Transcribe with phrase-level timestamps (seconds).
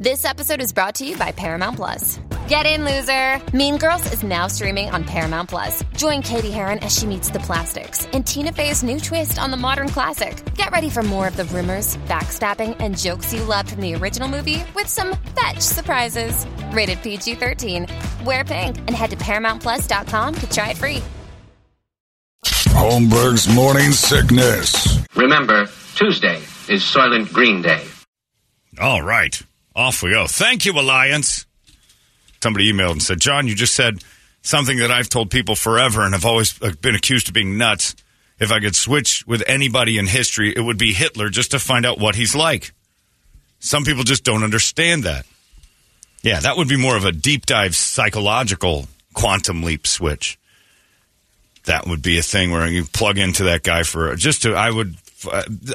[0.00, 2.18] This episode is brought to you by Paramount Plus.
[2.48, 3.38] Get in, loser!
[3.54, 5.84] Mean Girls is now streaming on Paramount Plus.
[5.94, 9.58] Join Cady Heron as she meets the plastics and Tina Fey's new twist on the
[9.58, 10.42] modern classic.
[10.54, 14.26] Get ready for more of the rumors, backstabbing, and jokes you loved from the original
[14.26, 16.46] movie with some fetch surprises.
[16.72, 17.86] Rated PG 13.
[18.24, 21.02] Wear pink and head to ParamountPlus.com to try it free.
[22.46, 24.98] Holmberg's Morning Sickness.
[25.14, 26.36] Remember, Tuesday
[26.70, 27.84] is Soylent Green Day.
[28.80, 29.42] All right.
[29.80, 30.26] Off we go.
[30.26, 31.46] Thank you, Alliance.
[32.42, 34.04] Somebody emailed and said, John, you just said
[34.42, 37.96] something that I've told people forever and have always uh, been accused of being nuts.
[38.38, 41.86] If I could switch with anybody in history, it would be Hitler just to find
[41.86, 42.72] out what he's like.
[43.58, 45.24] Some people just don't understand that.
[46.20, 50.38] Yeah, that would be more of a deep dive psychological quantum leap switch.
[51.64, 54.52] That would be a thing where you plug into that guy for just to.
[54.52, 54.96] I would.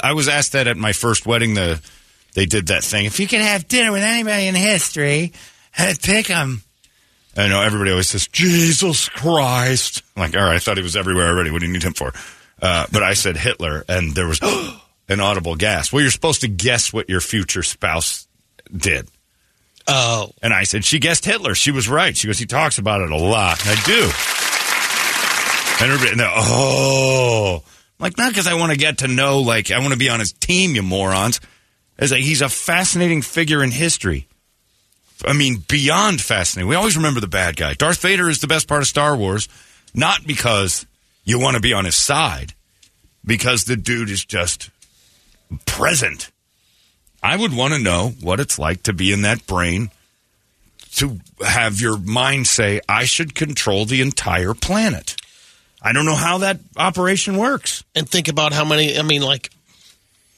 [0.03, 1.55] I was asked that at my first wedding.
[1.55, 1.81] The
[2.35, 3.05] they did that thing.
[3.05, 5.33] If you can have dinner with anybody in history,
[5.77, 6.61] I'd pick him.
[7.35, 10.03] I know everybody always says Jesus Christ.
[10.15, 11.49] I'm like, all right, I thought he was everywhere already.
[11.49, 12.13] What do you need him for?
[12.61, 14.39] Uh, but I said Hitler, and there was
[15.09, 15.91] an audible gasp.
[15.91, 18.27] Well, you're supposed to guess what your future spouse
[18.75, 19.09] did.
[19.87, 21.53] Oh, And I said, she guessed Hitler.
[21.55, 22.17] She was right.
[22.17, 23.61] She goes, he talks about it a lot.
[23.65, 24.09] I do.
[25.83, 27.63] And everybody, they're, oh.
[27.99, 30.19] Like, not because I want to get to know, like, I want to be on
[30.19, 31.39] his team, you morons.
[31.97, 34.27] As a, he's a fascinating figure in history.
[35.25, 36.67] I mean, beyond fascinating.
[36.67, 37.73] We always remember the bad guy.
[37.73, 39.47] Darth Vader is the best part of Star Wars,
[39.93, 40.85] not because
[41.23, 42.53] you want to be on his side,
[43.25, 44.69] because the dude is just
[45.65, 46.31] present.
[47.23, 49.89] I would want to know what it's like to be in that brain
[50.95, 55.15] to have your mind say, I should control the entire planet.
[55.81, 57.83] I don't know how that operation works.
[57.93, 58.97] and think about how many.
[58.97, 59.51] I mean, like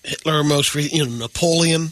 [0.03, 1.91] Hitler, most re- you know Napoleon,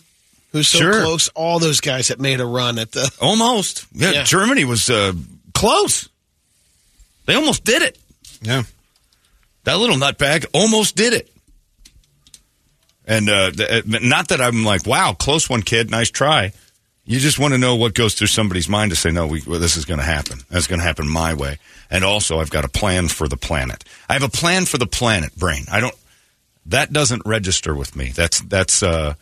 [0.51, 1.01] who's so Sure.
[1.01, 1.27] close.
[1.29, 3.11] All those guys that made a run at the.
[3.21, 3.85] Almost.
[3.93, 4.23] Yeah, Yeah.
[4.23, 5.13] Germany was uh,
[5.53, 6.07] close.
[7.25, 7.97] They almost did it.
[8.41, 8.63] Yeah.
[9.63, 11.31] That little nutbag almost did it.
[13.07, 16.53] And uh, th- uh, not that I'm like, wow, close one, kid, nice try.
[17.05, 19.59] You just want to know what goes through somebody's mind to say, no, we, well,
[19.59, 20.39] this is going to happen.
[20.49, 21.59] That's going to happen my way.
[21.91, 23.83] And also, I've got a plan for the planet.
[24.09, 25.65] I have a plan for the planet, brain.
[25.71, 25.93] I don't.
[26.67, 28.09] That doesn't register with me.
[28.09, 28.81] That's that's.
[28.83, 29.13] uh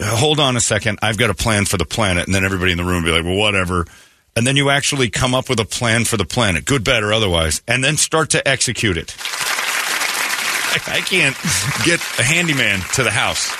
[0.00, 0.98] Hold on a second.
[1.02, 3.14] I've got a plan for the planet, and then everybody in the room will be
[3.14, 3.86] like, well, whatever.
[4.34, 7.12] And then you actually come up with a plan for the planet, good, bad, or
[7.12, 9.14] otherwise, and then start to execute it.
[9.18, 11.36] I, I can't
[11.84, 13.50] get a handyman to the house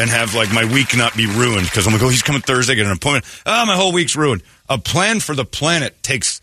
[0.00, 2.74] and have like my week not be ruined because I'm like, oh, he's coming Thursday,
[2.74, 3.24] get an appointment.
[3.46, 4.42] Oh, my whole week's ruined.
[4.68, 6.40] A plan for the planet takes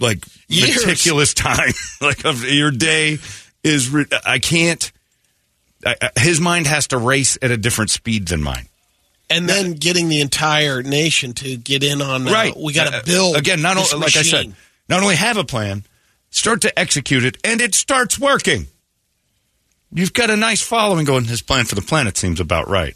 [0.00, 0.84] like Years.
[0.84, 1.72] meticulous time.
[2.00, 3.18] like of your day
[3.64, 4.90] is, re- I can't.
[5.84, 8.66] I, I- his mind has to race at a different speed than mine.
[9.30, 12.28] And then getting the entire nation to get in on.
[12.28, 12.54] Uh, right.
[12.56, 13.62] We got Uh, to build again.
[13.62, 14.52] Not this only, like I said,
[14.90, 15.84] not only have a plan,
[16.30, 18.66] start to execute it, and it starts working.
[19.90, 21.24] You've got a nice following going.
[21.24, 22.94] His plan for the planet seems about right.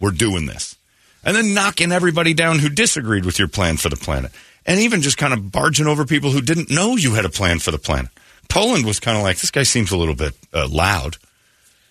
[0.00, 0.76] We're doing this,
[1.24, 4.30] and then knocking everybody down who disagreed with your plan for the planet,
[4.66, 7.58] and even just kind of barging over people who didn't know you had a plan
[7.60, 8.10] for the planet.
[8.48, 11.16] Poland was kind of like this guy seems a little bit uh, loud.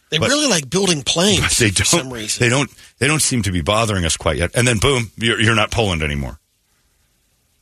[0.09, 2.11] They but- really like building planes they for some don't.
[2.11, 2.39] reason.
[2.43, 2.69] They don't.
[2.99, 4.51] They don't seem to be bothering us quite yet.
[4.55, 6.39] And then boom, you're, you're not Poland anymore.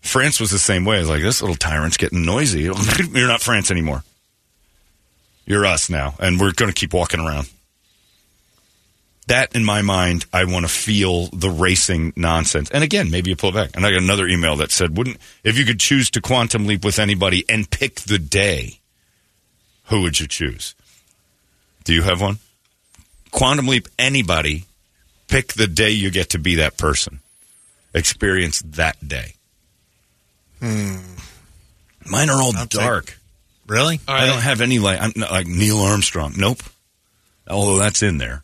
[0.02, 1.00] France was the same way.
[1.00, 2.62] It's like this little tyrant's getting noisy.
[3.14, 4.04] You're not France anymore.
[5.46, 7.50] You're us now, and we're going to keep walking around.
[9.28, 12.70] That, in my mind, I want to feel the racing nonsense.
[12.70, 13.70] And again, maybe you pull it back.
[13.75, 16.84] And I got another email that said, "Wouldn't if you could choose to quantum leap
[16.84, 18.80] with anybody and pick the day,
[19.94, 20.74] who would you choose?"
[21.84, 22.40] Do you have one?
[23.31, 24.66] Quantum leap anybody,
[25.28, 27.19] pick the day you get to be that person.
[27.94, 29.34] Experience that day.
[30.60, 30.98] Hmm.
[32.10, 33.19] Mine are all I'll take- dark.
[33.68, 34.00] Really?
[34.07, 34.25] All I right.
[34.28, 36.34] don't have any like I'm not like Neil Armstrong.
[36.38, 36.63] Nope.
[37.48, 38.44] Although that's in there.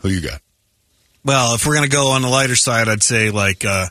[0.00, 0.40] Who you got?
[1.24, 3.86] Well, if we're going to go on the lighter side, I'd say like uh,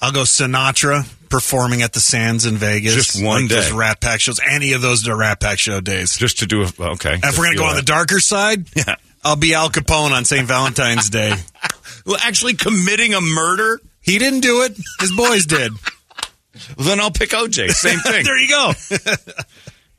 [0.00, 2.94] I'll go Sinatra performing at the Sands in Vegas.
[2.94, 3.70] Just one like day.
[3.72, 4.38] Rat Pack shows.
[4.48, 6.16] Any of those Rat Pack show days.
[6.16, 7.14] Just to do a okay.
[7.14, 8.96] And if we're going to go on the darker side, Yeah.
[9.24, 10.46] I'll be Al Capone on St.
[10.46, 11.32] Valentine's Day.
[12.06, 14.76] well, actually committing a murder, He didn't do it.
[15.00, 15.72] His boys did.
[16.76, 17.70] well, then I'll pick OJ.
[17.70, 18.24] Same thing.
[18.24, 18.72] there you go.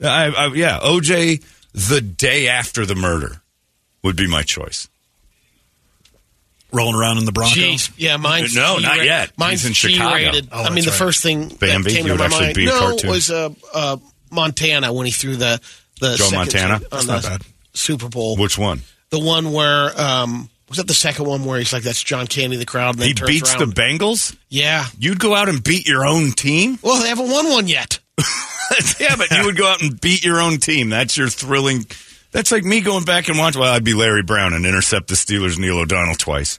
[0.08, 1.44] I, I, yeah, OJ
[1.74, 3.42] the day after the murder
[4.04, 4.88] would be my choice.
[6.74, 7.54] Rolling around in the Bronco.
[7.60, 9.32] Jeez, yeah, mine's No, not G-ra- yet.
[9.38, 10.18] Mine's He's in Chicago.
[10.18, 10.50] G-rated.
[10.52, 10.98] Oh, I mean, that's the right.
[10.98, 11.84] first thing Bambi?
[11.92, 13.98] that came You to would my actually mind be a no was uh, uh,
[14.32, 15.62] Montana when he threw the
[16.02, 16.74] the Joe second Montana?
[16.76, 17.42] on That's the not bad.
[17.74, 18.36] Super Bowl.
[18.38, 18.82] Which one?
[19.12, 22.58] The one where um, was that the second one where he's like, "That's John Candy,
[22.58, 23.70] the crowd." And then He turns beats around.
[23.70, 24.36] the Bengals?
[24.50, 24.86] yeah.
[24.98, 26.80] You'd go out and beat your own team?
[26.84, 28.00] Well, they haven't won one yet.
[29.00, 30.90] yeah, but you would go out and beat your own team.
[30.90, 31.86] That's your thrilling.
[32.32, 33.56] That's like me going back and watch.
[33.56, 36.58] Well, I'd be Larry Brown and intercept the Steelers' Neil O'Donnell twice.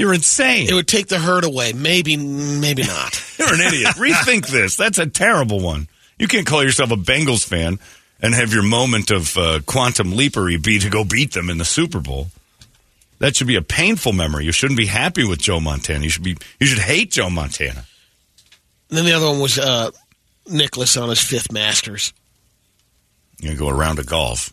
[0.00, 0.66] You're insane.
[0.66, 1.74] It would take the hurt away.
[1.74, 3.22] Maybe, maybe not.
[3.38, 3.88] You're an idiot.
[3.96, 4.74] Rethink this.
[4.74, 5.88] That's a terrible one.
[6.18, 7.78] You can't call yourself a Bengals fan
[8.22, 11.66] and have your moment of uh, quantum leapery be to go beat them in the
[11.66, 12.28] Super Bowl.
[13.18, 14.46] That should be a painful memory.
[14.46, 16.02] You shouldn't be happy with Joe Montana.
[16.02, 16.38] You should be.
[16.58, 17.84] You should hate Joe Montana.
[18.88, 19.90] And then the other one was uh,
[20.48, 22.14] Nicklaus on his fifth Masters.
[23.38, 24.50] You go around a golf.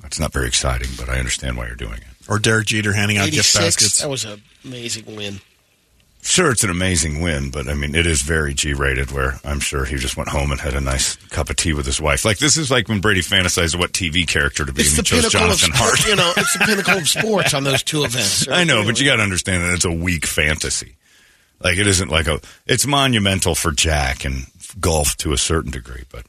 [0.00, 2.15] That's not very exciting, but I understand why you're doing it.
[2.28, 4.00] Or Derek Jeter handing out gift baskets.
[4.00, 5.40] That was an amazing win.
[6.22, 9.12] Sure, it's an amazing win, but I mean, it is very G-rated.
[9.12, 11.86] Where I'm sure he just went home and had a nice cup of tea with
[11.86, 12.24] his wife.
[12.24, 15.08] Like this is like when Brady fantasized what TV character to be, It's and the
[15.16, 16.08] he chose pinnacle of Jonathan sport, Hart.
[16.08, 16.32] you know.
[16.36, 18.48] It's the pinnacle of sports on those two events.
[18.48, 20.96] I know, but you got to understand that it's a weak fantasy.
[21.60, 22.40] Like it isn't like a.
[22.66, 24.46] It's monumental for Jack and
[24.80, 26.26] golf to a certain degree, but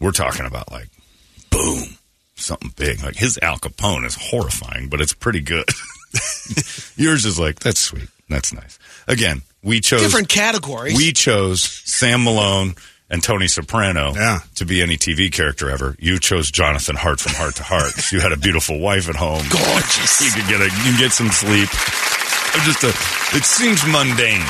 [0.00, 0.88] we're talking about like,
[1.50, 1.96] boom,
[2.36, 3.02] something big.
[3.02, 5.68] Like his Al Capone is horrifying, but it's pretty good.
[6.96, 8.78] Yours is like that's sweet, that's nice.
[9.08, 10.96] Again, we chose different categories.
[10.96, 12.74] we chose Sam Malone
[13.08, 14.40] and Tony Soprano Yeah.
[14.56, 15.94] to be any TV character ever.
[15.98, 17.92] You chose Jonathan Hart from Hart to Hart.
[18.12, 19.44] You had a beautiful wife at home.
[19.50, 20.20] Gorgeous.
[20.22, 21.68] You could get a you can get some sleep.
[21.68, 22.88] Or Just a
[23.36, 24.44] it seems mundane.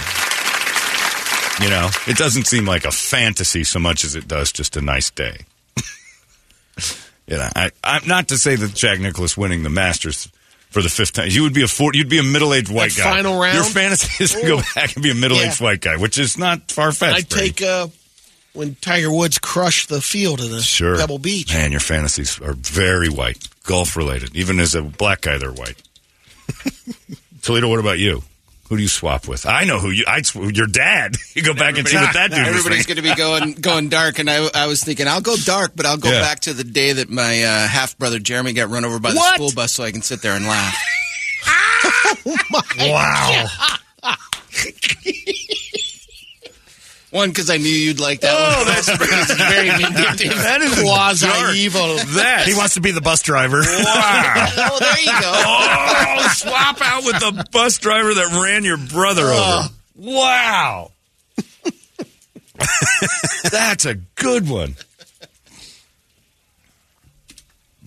[1.63, 4.83] You know, it doesn't seem like a fantasy so much as it does just a
[4.83, 5.39] nice day.
[7.27, 10.29] you know, I, I'm not to say that Jack Nicklaus winning the Masters
[10.71, 11.29] for the fifth time.
[11.31, 13.15] You would be a four, you'd be a middle aged white That guy.
[13.17, 13.55] final round?
[13.55, 15.67] Your fantasy is to go back and be a middle aged Yeah.
[15.67, 17.17] white guy, which is not far fetched.
[17.17, 17.89] I'd take uh,
[18.53, 21.53] when Tiger Woods crushed the field in a sure Pebble Beach.
[21.55, 24.35] Man, your fantasies are very white, golf related.
[24.37, 25.81] Even as a black guy, they're white.
[27.43, 28.23] Toledo, what about you?
[28.69, 29.47] Who do you swap with?
[29.47, 30.05] I know who you.
[30.09, 31.17] I your dad.
[31.37, 34.19] You go back and see what that dude Everybody's going to be going going dark,
[34.19, 36.23] and I, I was thinking I'll go dark, but I'll go Yeah.
[36.23, 39.17] back to the day that my uh, half brother Jeremy got run over by the
[39.17, 39.35] What?
[39.35, 40.75] school bus, so I can sit there and laugh.
[42.79, 43.47] Wow.
[47.17, 48.35] One because I knew you'd like that.
[48.37, 48.67] Oh, one.
[48.69, 48.89] that's
[49.51, 50.37] very vindictive.
[50.37, 51.55] that is Quasi dark.
[51.57, 51.97] evil.
[51.97, 53.61] That He wants to be the bus driver.
[53.63, 54.47] wow.
[54.59, 55.33] Oh, there you go.
[55.35, 59.35] Oh, swap out with the bus driver that ran your brother over.
[59.39, 59.69] Oh.
[59.97, 60.91] Wow.
[63.51, 64.77] That's a good one.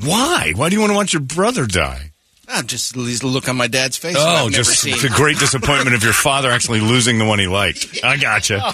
[0.01, 0.53] Why?
[0.55, 2.08] Why do you want to watch your brother die?
[2.51, 4.15] Ah, just least look on my dad's face.
[4.17, 7.47] Oh, I've never just a great disappointment of your father actually losing the one he
[7.47, 7.99] liked.
[8.03, 8.57] I gotcha.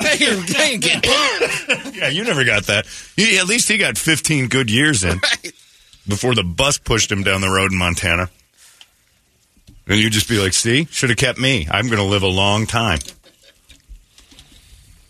[0.00, 1.94] Dang it.
[1.94, 2.86] Yeah, you never got that.
[3.14, 5.52] He, at least he got 15 good years in Right.
[6.08, 8.28] before the bus pushed him down the road in Montana.
[9.86, 11.68] And you'd just be like, see, should have kept me.
[11.70, 12.98] I'm going to live a long time.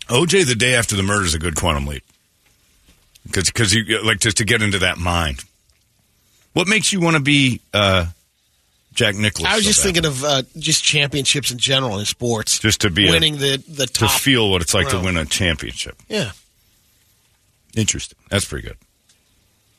[0.07, 2.03] OJ, the day after the murder, is a good quantum leap.
[3.25, 5.43] Because because you like just to get into that mind.
[6.53, 8.05] What makes you want to be uh,
[8.93, 9.51] Jack Nicklaus?
[9.51, 9.83] I was so just bad?
[9.85, 12.59] thinking of uh, just championships in general in sports.
[12.59, 15.25] Just to be a- winning the the to feel what it's like to win a
[15.25, 15.95] championship.
[16.09, 16.31] Yeah,
[17.75, 18.17] Interesting.
[18.29, 18.77] That's pretty good.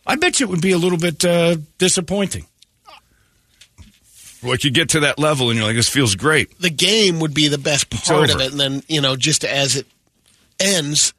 [0.07, 2.47] I bet you it would be a little bit uh, disappointing.
[4.43, 6.59] Like you get to that level and you're like, this feels great.
[6.61, 9.77] the game would be the best part of it, and then you know, just as
[9.77, 9.87] it
[10.61, 11.15] ends,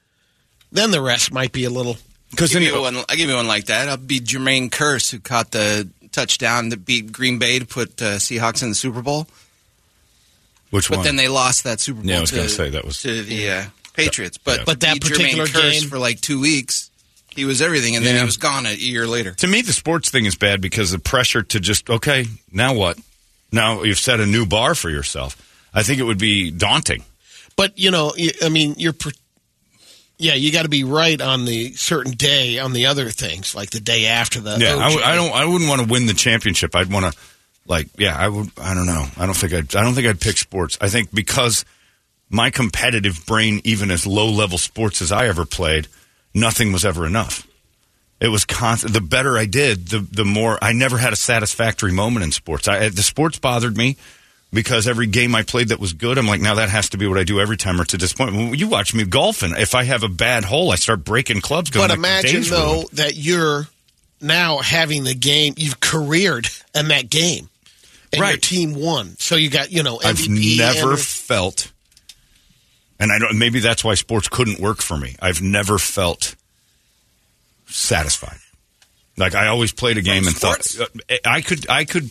[0.72, 1.98] then the rest might be a little.
[2.32, 3.88] Because Give then me one, I'll give you one like that.
[3.88, 8.16] I'll be Jermaine Kearse, who caught the touchdown that beat Green Bay to put uh,
[8.18, 9.28] Seahawks in the Super Bowl.
[10.72, 11.06] which But one?
[11.06, 13.24] then they lost that Super Bowl Yeah, I was to, gonna say, that was- to
[13.24, 14.38] the uh, Patriots.
[14.38, 14.64] But, Yeah.
[14.66, 16.90] But that particular Jermaine Kearse game- for like two weeks,
[17.30, 18.22] he was everything, and then Yeah.
[18.22, 19.34] he was gone a year later.
[19.36, 22.98] to me, the sports thing is bad because the pressure to just okay, now what?
[23.52, 25.38] Now you've set a new bar for yourself.
[25.74, 27.04] I think it would be daunting.
[27.58, 28.14] But you know,
[28.44, 28.94] I mean, you're.
[30.18, 33.72] Yeah, you got to be right on the certain day on the other things, like
[33.72, 34.58] the day after the.
[34.58, 35.34] Yeah, I, w- I don't.
[35.34, 36.74] I wouldn't want to win the championship.
[36.76, 37.20] I'd want to,
[37.68, 38.50] like, yeah, I would.
[38.58, 39.06] I don't know.
[39.18, 39.76] I don't think I'd.
[39.76, 40.78] I don't think I'd pick sports.
[40.80, 41.66] I think because
[42.30, 45.88] my competitive brain, even as low level sports as I ever played,
[46.34, 47.46] nothing was ever enough.
[48.22, 48.94] It was constant.
[48.94, 52.68] The better I did, the the more I never had a satisfactory moment in sports.
[52.70, 53.98] I, the sports bothered me
[54.56, 57.06] because every game I played that was good, I'm like, now that has to be
[57.06, 58.50] what I do every time, or it's a disappointment.
[58.52, 59.54] When you watch me golfing.
[59.56, 61.70] If I have a bad hole, I start breaking clubs.
[61.70, 62.90] Going, But like, imagine though ruined.
[62.94, 63.68] that you're
[64.20, 65.54] now having the game.
[65.58, 67.50] You've careered in that game,
[68.12, 68.42] and your Right.
[68.42, 69.16] team won.
[69.20, 71.72] So you got you know I've never and- felt,
[73.00, 73.38] and I don't.
[73.38, 75.16] Maybe that's why sports couldn't work for me.
[75.22, 76.34] I've never felt
[77.68, 78.38] satisfied.
[79.18, 80.76] Like I always played a game and sports?
[80.76, 81.70] thought uh, I could.
[81.70, 82.10] I could.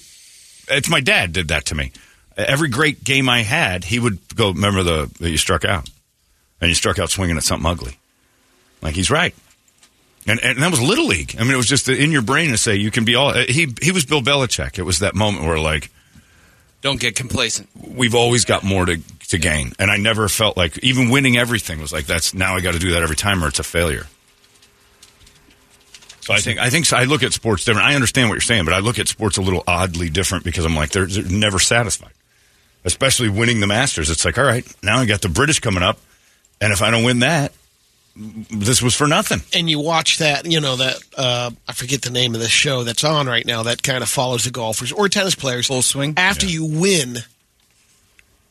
[0.69, 1.93] It's my dad did that to me.
[2.37, 4.51] Every great game I had, he would go.
[4.51, 5.89] Remember the that you struck out,
[6.61, 7.99] and you struck out swinging at something ugly.
[8.83, 9.35] Like he's right.
[10.27, 11.37] And, and that was little league.
[11.39, 13.29] I mean, it was just in your brain to say you can be all.
[13.29, 14.79] uh, He he was Bill Belichick.
[14.79, 15.91] It was that moment where like
[16.81, 17.69] Don't get complacent.
[17.87, 18.97] we've always got more to,
[19.29, 19.73] to gain.
[19.79, 22.79] And I never felt like even winning everything was like that's now I got to
[22.79, 24.07] do that every time or it's a failure.
[26.21, 27.87] So I think I think so I look at sports different.
[27.87, 30.65] I understand what you're saying, but I look at sports a little oddly different because
[30.65, 32.13] I'm like they're, they're never satisfied.
[32.85, 35.99] Especially winning the Masters, it's like all right, now I got the British coming up,
[36.61, 37.53] and if I don't win that,
[38.15, 39.41] this was for nothing.
[39.55, 42.85] and you watch that, you know that uh, I forget the name of the show
[42.85, 45.67] that's on right now that kind of follows the golfers or tennis players.
[45.67, 46.15] Full swing?
[46.19, 47.17] After you win,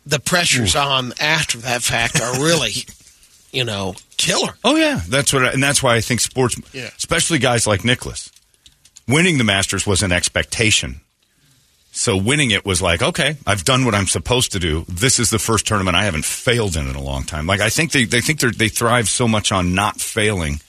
[0.05, 2.71] the pressures on after that fact are really,
[3.51, 4.55] you know, killer.
[4.63, 6.89] Oh yeah, that's what, I, and that's why I think sports, Yeah.
[6.97, 8.31] especially guys like Nicklaus,
[9.07, 11.01] winning the Masters was an expectation.
[11.95, 14.83] So winning it was like, okay, I've done what I'm supposed to do.
[14.89, 17.45] This is the first tournament I haven't failed in in a long time.
[17.45, 20.59] Like I think they they think they they thrive so much on not failing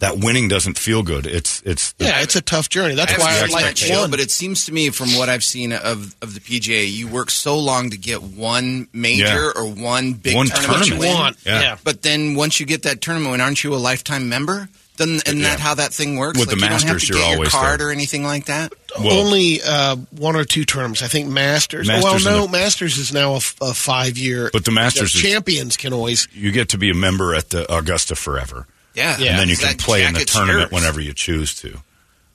[0.00, 1.24] that winning doesn't feel good.
[1.24, 2.94] It's it's Yeah, it's a tough journey.
[2.96, 4.10] That's I why I like that show, one.
[4.10, 7.30] but it seems to me from what I've seen of of the PGA, you work
[7.30, 9.52] so long to get one major Yeah.
[9.56, 11.00] or one big One tournament, tournament.
[11.00, 11.14] win.
[11.14, 11.36] want.
[11.46, 11.60] Yeah.
[11.60, 11.76] Yeah.
[11.82, 14.68] But then once you get that tournament aren't you a lifetime member?
[14.96, 15.48] Then isn't Yeah.
[15.50, 16.38] that how that thing works?
[16.38, 17.88] With the like you don't have Masters, to you're get your always card there.
[17.88, 18.72] or anything like that.
[19.00, 21.02] well, Only uh, one or two tournaments.
[21.02, 21.88] I think Masters.
[21.88, 24.50] Masters well, no, the- Masters is now a five year.
[24.52, 26.28] But the Masters is- champions can always.
[26.32, 29.30] you get to be a member at the Augusta forever, Yeah, Yeah.
[29.32, 30.80] and then you can play in the tournament yours.
[30.80, 31.80] whenever you choose to.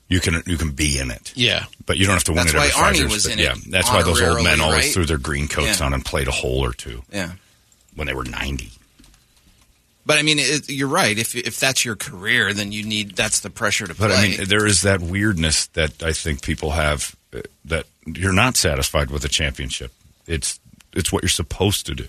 [0.08, 1.32] You can you can be in it.
[1.36, 3.12] Yeah, But you don't have to win That's it every why five Arnie years.
[3.12, 4.92] was but in yeah, it that's why those old men always right?
[4.92, 5.86] threw their green coats Yeah.
[5.86, 7.30] on and played a hole or two Yeah.
[7.94, 8.72] when they were ninety.
[10.10, 11.16] But I mean, it, you're right.
[11.16, 14.08] If if that's your career, then you need that's the pressure to play.
[14.08, 18.32] But I mean, there is that weirdness that I think people have uh, that you're
[18.32, 19.92] not satisfied with a championship.
[20.26, 20.58] It's
[20.92, 22.08] it's what you're supposed to do,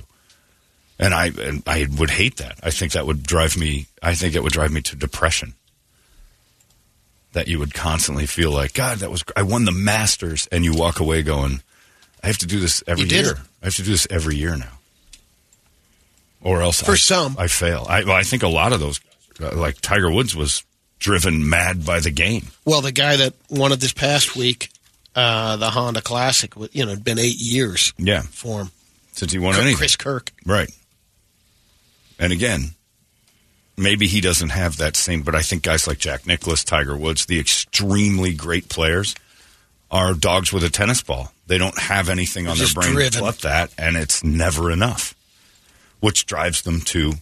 [0.97, 2.55] and I and I would hate that.
[2.63, 3.85] I think that would drive me.
[4.01, 5.53] I think it would drive me to depression.
[7.33, 10.73] That you would constantly feel like God, that was I won the Masters, and you
[10.73, 11.61] walk away going,
[12.23, 13.35] I have to do this every year.
[13.61, 14.79] I have to do this every year now,
[16.41, 17.35] or else For I, some.
[17.37, 17.85] I fail.
[17.89, 18.99] I, well, I think a lot of those,
[19.41, 20.63] uh, like Tiger Woods, was
[20.99, 22.47] driven mad by the game.
[22.65, 24.69] Well, the guy that won it this past week,
[25.15, 28.71] uh, the Honda Classic, you know, it'd been eight years Yeah, for him.
[29.13, 30.31] since he won Chris anything, Kirk.
[30.45, 30.69] right?
[32.19, 32.71] And again,
[33.77, 37.25] maybe he doesn't have that same, but I think guys like Jack Nicklaus, Tiger Woods,
[37.25, 39.15] the extremely great players,
[39.89, 41.31] are dogs with a tennis ball.
[41.47, 43.21] They don't have anything on their brain driven.
[43.21, 45.15] but that, and it's never enough,
[46.01, 47.13] which drives them to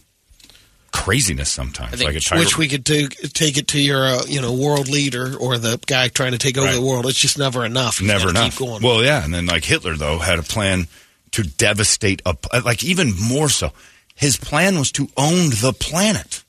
[0.92, 1.92] craziness sometimes.
[2.02, 5.36] Think- like Which we could do, take it to your, uh, you know, world leader
[5.36, 6.74] or the guy trying to take over Right.
[6.74, 7.06] the world.
[7.06, 8.00] It's just never enough.
[8.00, 8.50] You Never enough.
[8.58, 8.82] Keep going.
[8.82, 10.88] Well, yeah, and then like Hitler though had a plan
[11.30, 13.72] to devastate a like even more so.
[14.16, 16.42] His plan was to own the planet.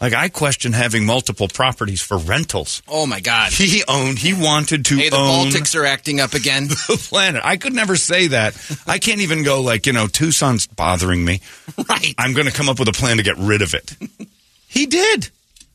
[0.00, 2.82] Like I question having multiple properties for rentals.
[2.86, 3.52] oh my God!
[3.52, 4.18] He owned.
[4.18, 6.68] He wanted to Hey, the Baltics are acting up again.
[6.68, 7.42] the planet.
[7.44, 8.54] I could never say that.
[8.86, 11.40] I can't even go like you know Tucson's bothering me.
[11.88, 12.14] right.
[12.18, 13.96] I'm going to come up with a plan to get rid of it.
[14.68, 15.30] he did,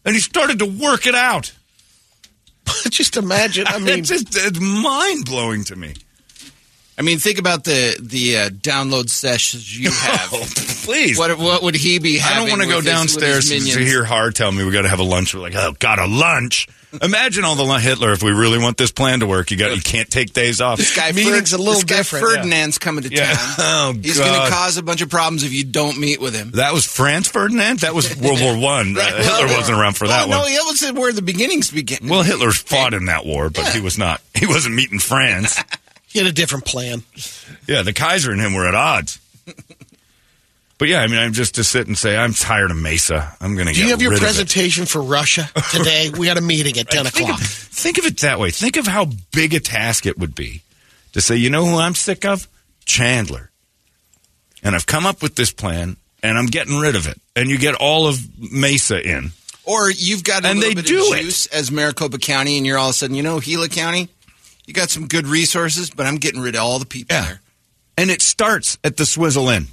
[0.05, 1.51] and he started to work it out.
[2.91, 3.65] just imagine.
[3.65, 5.95] I mean, it's just it's mind blowing to me.
[7.01, 10.29] I mean, think about the the uh, download sessions you have.
[10.31, 10.45] Oh,
[10.85, 11.17] please.
[11.17, 14.35] What what would he be I don't want to go his- downstairs to hear Hard
[14.35, 15.33] tell me we got to have a lunch.
[15.33, 16.67] We're like, oh, got a lunch.
[17.01, 18.11] Imagine all the Hitler.
[18.11, 20.77] If we really want this plan to work, you got you can't take days off.
[20.77, 22.35] This guy, Meeting's a little this guy different, yeah.
[22.35, 23.33] Ferdinand's coming to Yeah.
[23.33, 23.55] town.
[23.57, 26.51] Oh, He's going to cause a bunch of problems if you don't meet with him.
[26.51, 27.79] That was Franz Ferdinand.
[27.79, 28.95] That was World War One.
[29.01, 30.51] Uh, Hitler wasn't around for that No, one.
[30.51, 32.09] that was where the beginnings began.
[32.09, 34.21] Well, Hitler fought in that war, but he was not.
[34.35, 35.57] He wasn't meeting Franz.
[36.11, 37.03] He had a different plan.
[37.67, 39.19] Yeah, the Kaiser and him were at odds.
[40.77, 43.35] But yeah, I mean, I'm just to sit and say I'm tired of Mesa.
[43.39, 44.25] I'm going to Do get you have your rid of it.
[44.25, 46.09] presentation for Russia today?
[46.17, 47.39] we had a meeting at 10 think o'clock.
[47.39, 48.49] Of, think of it that way.
[48.49, 50.63] Think of how big a task it would be
[51.13, 52.47] to say, you know who I'm sick of?
[52.85, 53.51] Chandler.
[54.63, 57.19] And I've come up with this plan, and I'm getting rid of it.
[57.35, 58.17] And you get all of
[58.51, 59.31] Mesa in.
[59.65, 61.21] Or you've got a And little they bit do of it.
[61.21, 64.09] juice as Maricopa County, and you're all of a sudden, you know, Gila County,
[64.71, 67.23] you got some good resources, but I'm getting rid of all the people Yeah.
[67.25, 67.41] there.
[67.97, 69.67] and it starts at the Swizzle Inn.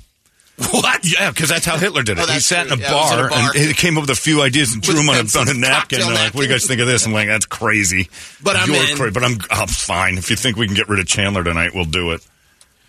[0.70, 1.04] What?
[1.04, 2.24] Yeah, because that's how Hitler did it.
[2.28, 3.50] Oh, he sat in a, Yeah, was in bar a bar.
[3.54, 5.54] and he came up with a few ideas and drew them on a, on a
[5.54, 6.00] napkin.
[6.00, 7.06] And like, what do you guys think of this?
[7.06, 8.08] I'm like, that's crazy.
[8.42, 8.96] But I'm You're in.
[8.96, 10.18] cra- but I'm, I'm fine.
[10.18, 12.26] If you think we can get rid of Chandler tonight, we'll do it.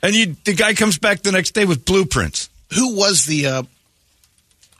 [0.02, 2.50] And you, the guy comes back the next day with blueprints.
[2.74, 3.64] Who was the uh,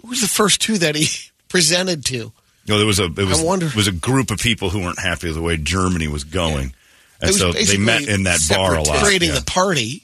[0.02, 1.08] who was the first two that he
[1.48, 2.32] presented to?
[2.68, 5.28] Know, there was a it was, wonder- was a group of people who weren't happy
[5.28, 6.74] with the way Germany was going, It
[7.22, 9.04] and so they met in that bar a lot.
[9.04, 9.36] Creating Yeah.
[9.40, 10.04] the party.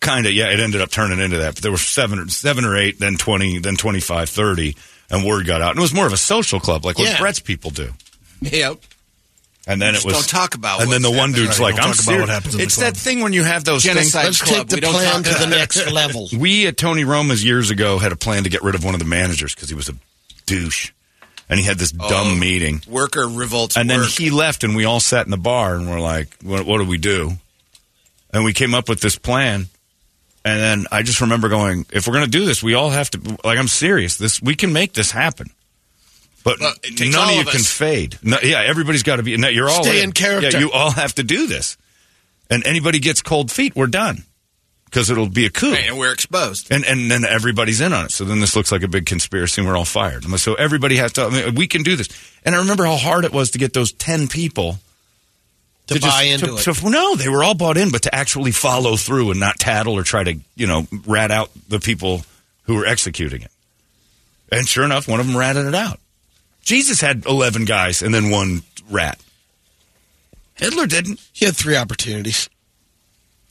[0.00, 2.64] kind of yeah it ended up turning into that but there were seven or seven
[2.64, 4.74] or eight then 20 then 25 30
[5.10, 7.20] and word got out and it was more of a social club like what Yeah.
[7.20, 7.92] brett's people do
[8.40, 8.78] Yep.
[9.68, 11.76] and then Just it was don't talk about and then the one dude's Right, like
[11.76, 12.94] don't i'm talk about serious what happens in the it's club.
[12.94, 14.24] that thing when you have those Genocide.
[14.24, 14.68] Let's club.
[14.68, 16.28] take the We plan to the next level.
[16.36, 18.98] we at tony roma's years ago had a plan to get rid of one of
[18.98, 19.94] the managers because he was a
[20.46, 20.90] douche
[21.48, 22.08] and he had this Oh.
[22.08, 22.82] dumb meeting.
[22.88, 23.76] Worker revolts.
[23.76, 26.64] and then he left and we all sat in the bar and we're like what,
[26.66, 27.32] what do we do?
[28.32, 29.66] And we came up with this plan.
[30.44, 33.10] And then i just remember going if we're going to do this we all have
[33.10, 34.16] to like i'm serious.
[34.18, 35.50] This we can make this happen.
[36.44, 38.18] But Well, none of you of can fade.
[38.22, 40.50] No, yeah everybody's got to be no, you're all Stay in character.
[40.50, 41.76] yeah you all have to do this.
[42.50, 44.24] And anybody gets cold feet we're done
[44.92, 46.70] because it'll be a coup Right, and we're exposed.
[46.70, 48.10] and and then everybody's in on it.
[48.12, 50.24] So then this looks like a big conspiracy, and we're all fired.
[50.38, 51.22] So everybody has to.
[51.24, 52.08] I mean, we can do this.
[52.44, 54.78] And I remember how hard it was to get those ten people
[55.86, 56.74] To buy into to, it.
[56.74, 59.94] to- no, they were all bought in, but to actually follow through and not tattle
[59.94, 62.22] or try to you know rat out the people
[62.64, 63.50] who were executing it.
[64.50, 65.98] And sure enough, one of them ratted it out.
[66.62, 69.18] Jesus had eleven guys and then one rat.
[70.54, 71.18] Hitler didn't.
[71.32, 72.48] He had three opportunities.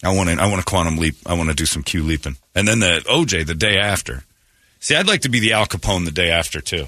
[0.03, 0.35] I want to.
[0.41, 1.15] I want to quantum leap.
[1.25, 4.23] I want to do some Q leaping, and then the OJ the day after.
[4.79, 6.87] See, I'd like to be the Al Capone the day after too.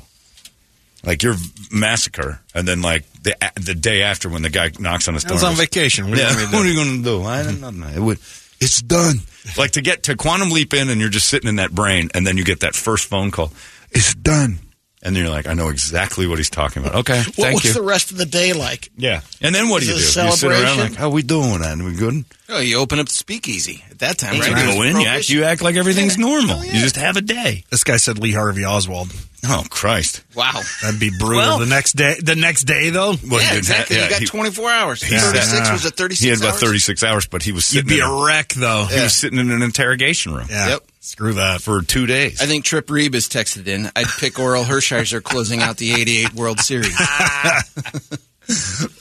[1.06, 1.36] Like your
[1.72, 5.34] massacre, and then like the the day after when the guy knocks on his door.
[5.34, 6.10] I was on vacation.
[6.10, 7.24] What Yeah, what are you going to do?
[7.24, 7.88] I don't know.
[7.88, 8.20] It would,
[8.60, 9.18] it's done.
[9.58, 12.26] Like to get to quantum leap in, and you're just sitting in that brain, and
[12.26, 13.52] then you get that first phone call.
[13.92, 14.60] It's done,
[15.04, 16.96] and then you're like, I know exactly what he's talking about.
[17.02, 17.74] Okay, What thank was you.
[17.74, 18.90] the rest of the day like?
[18.98, 19.98] yeah, and then what do you do?
[20.00, 20.80] Is it You sit around celebration?
[20.94, 21.60] like, how we doing?
[21.64, 22.26] And we good?
[22.50, 24.74] Oh, you open up the speakeasy at that time, You right?
[24.76, 26.58] go in, you act, you act like everything's normal.
[26.58, 27.64] Oh, you just have a day.
[27.70, 29.12] This guy said Lee Harvey Oswald.
[29.46, 30.24] Oh Christ!
[30.36, 30.62] Wow.
[30.82, 31.38] That'd be brutal.
[31.38, 33.96] Well- the next day, the next day though, Well, he yeah, didn't exactly.
[33.98, 35.04] have- you got he- 24 hours.
[35.04, 37.86] he 36 said- was it 36 He had about 36 hours, but he was you'd
[37.86, 38.86] be in a a, wreck though.
[38.86, 40.70] he was sitting in an interrogation room Yeah.
[40.70, 40.84] Yep.
[41.02, 41.62] Screw that.
[41.62, 42.42] for two days.
[42.42, 43.92] I think Trip Reeb has texted in.
[43.94, 46.96] I'd pick Orel Hershiser closing out the 88 World Series.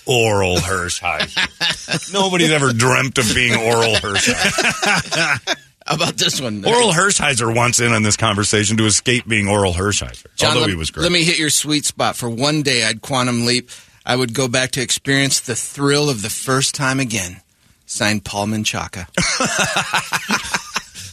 [0.07, 2.13] Orel Hershiser.
[2.13, 5.57] Nobody's ever dreamt of being Orel Hershiser.
[5.87, 6.63] How about this one?
[6.63, 10.75] Orel Hershiser wants in on this conversation to escape being Orel Hershiser, John, although he
[10.75, 11.03] was great.
[11.03, 12.17] let me hit your sweet spot.
[12.17, 13.69] For one day, I'd quantum leap.
[14.05, 17.41] I would go back to experience the thrill of the first time again.
[17.87, 19.07] Signed Paul Menchaca.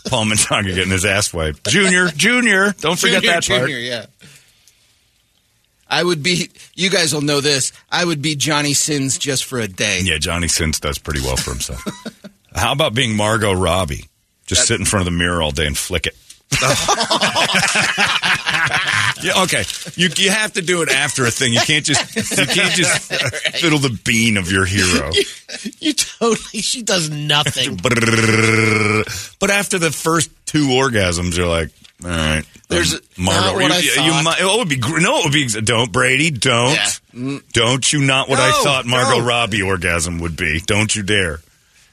[0.09, 1.67] Paul Menchaca getting his ass wiped.
[1.67, 3.61] Junior, Junior, don't forget Junior, that part.
[3.69, 4.05] Junior, yeah.
[5.89, 9.59] I would be, you guys will know this, I would be Johnny Sins just for
[9.59, 10.01] a day.
[10.03, 11.83] Yeah, Johnny Sins does pretty well for himself.
[12.55, 14.08] How about being Margot Robbie?
[14.49, 16.15] Just sit in front of the mirror all day and flick it.
[19.23, 19.63] yeah, okay.
[19.95, 21.53] You you have to do it after a thing.
[21.53, 23.13] You can't just you can't just
[23.61, 25.11] fiddle the bean of your hero.
[25.79, 26.61] You totally.
[26.61, 27.75] She does nothing.
[27.81, 31.69] But after the first two orgasms, you're like,
[32.03, 32.43] all right.
[32.69, 33.41] There's a- Margot.
[33.41, 34.23] Not what you, I thought.
[34.23, 35.17] might- oh, it would be gr- no.
[35.19, 36.29] It would be don't Brady.
[36.31, 36.85] Don't Yeah.
[37.15, 37.41] Mm.
[37.51, 39.25] don't you not what I No, thought Margot no.
[39.25, 40.59] Robbie orgasm would be.
[40.65, 41.39] Don't you dare.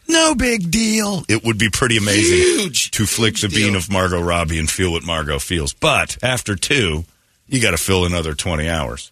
[0.09, 1.25] No big deal.
[1.29, 3.77] It would be pretty amazing Huge, to flick the huge bean deal.
[3.77, 5.75] of Margot Robbie and feel what Margot feels.
[5.75, 7.05] But after two,
[7.49, 9.11] you got to fill another twenty hours.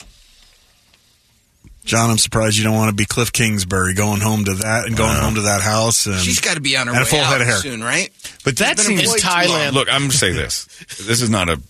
[1.85, 4.97] John, I'm surprised you don't want to be Cliff Kingsbury going home to that and
[4.97, 6.07] going home to that house.
[6.07, 7.57] And She's got to be on her and way a full out head of hair.
[7.59, 8.09] soon, right?
[8.43, 9.73] But that She's seems Thailand.
[9.73, 10.67] Look, I'm going to say this.
[11.07, 11.61] This is not a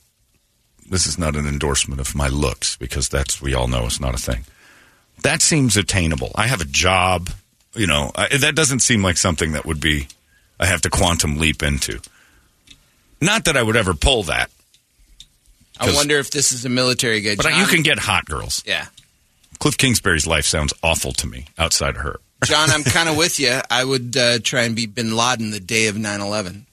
[0.88, 4.14] this is not an endorsement of my looks because that's we all know it's not
[4.14, 4.44] a thing.
[5.22, 6.30] That seems attainable.
[6.34, 7.30] I have a job,
[7.74, 8.12] you know.
[8.14, 10.08] I, that doesn't seem like something that would be
[10.58, 12.00] I have to quantum leap into.
[13.20, 14.50] Not that I would ever pull that,
[15.78, 17.34] I wonder if this is a military guy.
[17.37, 18.62] but John, you can get hot girls.
[18.66, 18.87] Yeah.
[19.58, 22.20] Cliff Kingsbury's life sounds awful to me outside of her.
[22.44, 23.60] John, I'm kind of with you.
[23.70, 26.66] I would uh, try and be bin Laden the day of 9 11.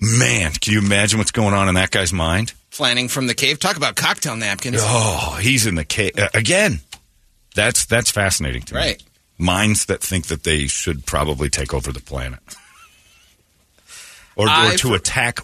[0.00, 2.54] Man, can you imagine what's going on in that guy's mind?
[2.70, 3.58] Planning from the cave.
[3.58, 4.78] Talk about cocktail napkins.
[4.80, 6.80] Oh, he's in the cave uh, again.
[7.54, 8.80] That's that's fascinating to me.
[8.80, 9.02] Right.
[9.38, 12.40] Minds that think that they should probably take over the planet,
[14.36, 15.40] or, or to attack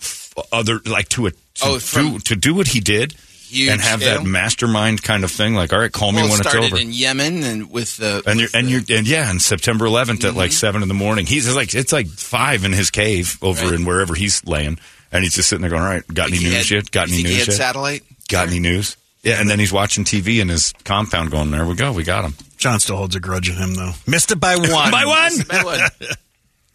[0.53, 3.15] other, like to a to, Oh, from- do, to do what he did.
[3.57, 4.19] And have scale.
[4.21, 5.55] that mastermind kind of thing.
[5.55, 6.77] Like, all right, call me well, when it's over.
[6.77, 9.85] in Yemen and with the and you're, with and the- you're, and yeah, on September
[9.85, 10.37] 11th at Mm-hmm.
[10.39, 13.75] like seven in the morning, he's like, it's like five in his cave over Right.
[13.75, 14.77] in wherever he's laying,
[15.13, 16.91] and he's just sitting there going, all right, got any news had- yet?
[16.91, 17.53] Got any news yet?
[17.57, 18.03] satellite?
[18.29, 18.97] Got any news?
[19.23, 22.25] Yeah, and then he's watching TV in his compound, going, "There we go, we got
[22.25, 23.93] him John still holds a grudge in him, though.
[24.07, 24.91] Missed it by one.
[24.91, 25.81] by one, By one.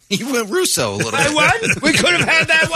[0.08, 1.34] He went Russo a little by bit.
[1.34, 1.50] one.
[1.82, 2.70] We could have had that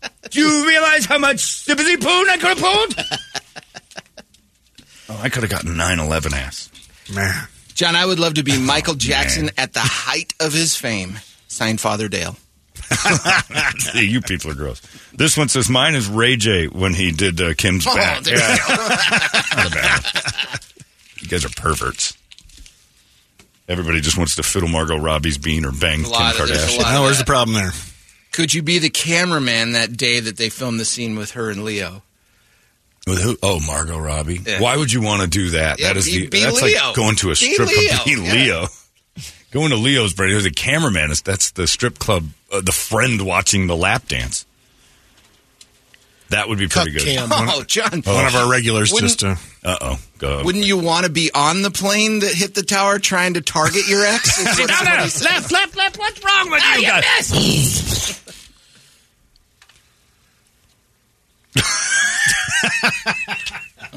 [0.00, 0.10] one.
[0.30, 2.96] Do you realize how much sympathy poon I could have pulled?
[5.10, 6.70] oh, I could have gotten 9/11 ass.
[7.14, 7.46] Man.
[7.74, 9.54] John, I would love to be Michael Jackson man.
[9.58, 11.18] at the height of his fame.
[11.48, 12.36] Signed Father Dale.
[13.92, 14.80] See, you people are gross.
[15.12, 18.22] This one says mine is Ray J when he did uh, Kim's Oh, back.
[18.24, 18.40] there you
[19.56, 20.04] Not bad.
[21.24, 22.16] You guys are perverts.
[23.68, 26.54] Everybody just wants to fiddle Margot Robbie's bean or bang A Kim of- there's a
[26.54, 26.78] Kardashian.
[26.82, 26.90] lot.
[26.92, 27.72] Now, where's the problem there?
[28.32, 31.64] Could you be the cameraman that day that they filmed the scene with her and
[31.64, 32.02] Leo?
[33.06, 33.38] With who?
[33.42, 34.40] Oh, Margot Robbie.
[34.44, 34.60] Yeah.
[34.60, 35.78] Why would you want to do that?
[35.80, 36.86] Yeah, that is be- the be that's Leo.
[36.86, 38.04] like going to a Be strip Leo, club.
[38.04, 38.32] Be yeah.
[38.34, 38.66] Leo.
[39.52, 40.30] Going to Leo's brain.
[40.32, 41.12] There's a cameraman.
[41.12, 42.24] Is that's the strip club.
[42.52, 44.46] Uh, the friend watching the lap dance.
[46.30, 47.16] That would be pretty Cup good.
[47.16, 47.28] cam.
[47.32, 48.02] Oh, John.
[48.02, 49.36] One of our regulars Wouldn't- just uh,
[49.68, 49.98] Uh oh.
[50.18, 50.42] Go.
[50.44, 53.86] Wouldn't you want to be on the plane that hit the tower trying to target
[53.88, 54.38] your ex?
[54.38, 55.24] Is what somebody said.
[55.30, 55.98] left, left, left.
[55.98, 58.20] What's wrong with you guys?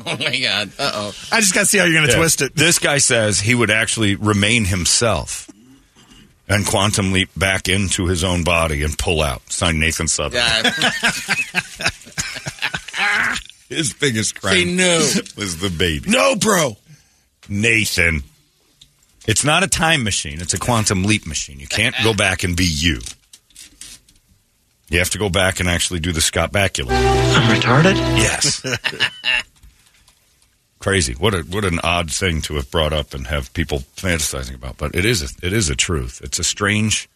[0.06, 0.72] Oh my God.
[0.80, 1.14] Uh oh.
[1.32, 2.18] I just got to see how you're going to Yeah.
[2.20, 2.56] twist it.
[2.56, 5.50] This guy says he would actually remain himself
[6.48, 9.42] and quantum leap back into his own body and pull out.
[9.52, 10.74] Signed Nathan Sutherland.
[10.82, 11.02] Yeah.
[13.70, 14.98] His biggest Say crime no.
[15.36, 16.10] was the baby.
[16.10, 16.78] No, bro.
[17.50, 18.24] Nathan.
[19.28, 20.40] It's not a time machine.
[20.40, 21.60] It's a quantum leap machine.
[21.60, 23.00] You can't go back and be you.
[24.90, 26.92] You have to go back and actually do the Scott Bakula.
[26.92, 27.96] I'm retarded?
[28.18, 28.64] Yes.
[30.80, 31.14] Crazy.
[31.14, 34.78] What a what an odd thing to have brought up and have people fantasizing about.
[34.78, 36.22] But it is a, it is a truth.
[36.24, 37.10] It's a strange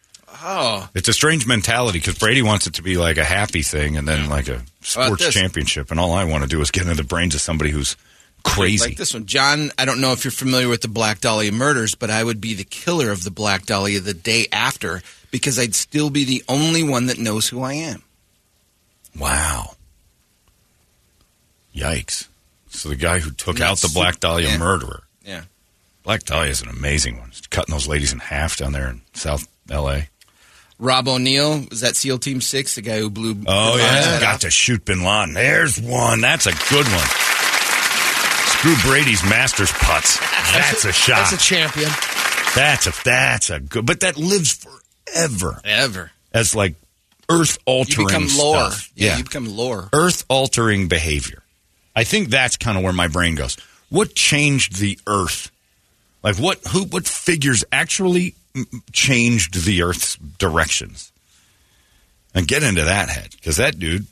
[0.43, 0.89] Oh.
[0.95, 4.08] it's a strange mentality because Brady wants it to be like a happy thing and
[4.08, 5.34] then like a sports this?
[5.34, 5.91] championship.
[5.91, 7.97] And all I want to do is get into the brains of somebody who's
[8.43, 8.89] crazy.
[8.89, 9.26] Like this one.
[9.26, 12.41] John, I don't know if you're familiar with the Black Dahlia murders, but I would
[12.41, 16.43] be the killer of the Black Dahlia the day after because I'd still be the
[16.47, 18.02] only one that knows who I am.
[19.19, 19.76] Wow.
[21.76, 22.28] Yikes.
[22.71, 24.57] So the guy who took out the Black Dahlia yeah.
[24.57, 25.03] murderer.
[25.23, 25.43] Yeah.
[26.03, 27.29] Black Dahlia is an amazing one.
[27.29, 30.10] He's cutting those ladies in half down there in South L.A.
[30.79, 33.36] Rob O'Neill, was that SEAL Team 6, the guy who blew.
[33.45, 34.19] Oh, yeah.
[34.19, 34.39] Got off?
[34.41, 35.36] to shoot Bin Laden.
[35.36, 36.21] There's one.
[36.21, 37.07] That's a good one.
[38.47, 40.17] Screw Brady's Masters putts.
[40.53, 41.29] That's a shot.
[41.29, 41.89] That's a champion.
[42.55, 43.86] That's a that's a good.
[43.86, 46.12] But that lives forever Ever.
[46.34, 46.75] as like
[47.29, 48.07] earth altering.
[48.07, 48.71] You become lore.
[48.71, 48.91] stuff.
[48.95, 49.89] Yeah, you become lore.
[49.93, 51.43] earth altering behavior.
[51.95, 53.58] I think that's kind of where my brain goes.
[53.89, 55.51] What changed the earth?
[56.23, 58.36] Like what who what figures actually
[58.91, 61.12] changed the earth's directions?
[62.34, 64.08] And get into that head because that dude,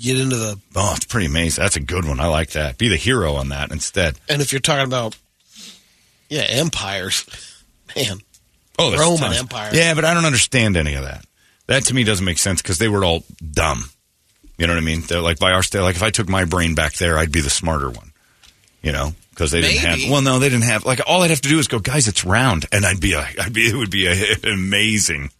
[0.00, 0.60] Get into the.
[0.76, 1.60] oh, it's pretty amazing.
[1.60, 2.20] That's a good one.
[2.20, 2.78] I like that.
[2.78, 4.14] Be the hero on that instead.
[4.28, 5.18] And if you're talking about,
[6.28, 7.26] yeah, empires,
[7.96, 8.18] man.
[8.78, 9.38] Oh, Roman tons.
[9.40, 9.70] Empire.
[9.72, 11.24] Yeah, but I don't understand any of that.
[11.66, 13.90] That to me doesn't make sense because they were all dumb.
[14.58, 15.00] You know what I mean?
[15.02, 15.82] They're like by our style.
[15.82, 18.12] Like if I took my brain back there, I'd be the smarter one.
[18.82, 20.10] You know, because they didn't have.
[20.10, 20.84] Well, no, they didn't have.
[20.84, 23.26] Like all I'd have to do is go, guys, it's round, and I'd be, a,
[23.40, 25.30] I'd be, it would be a, amazing.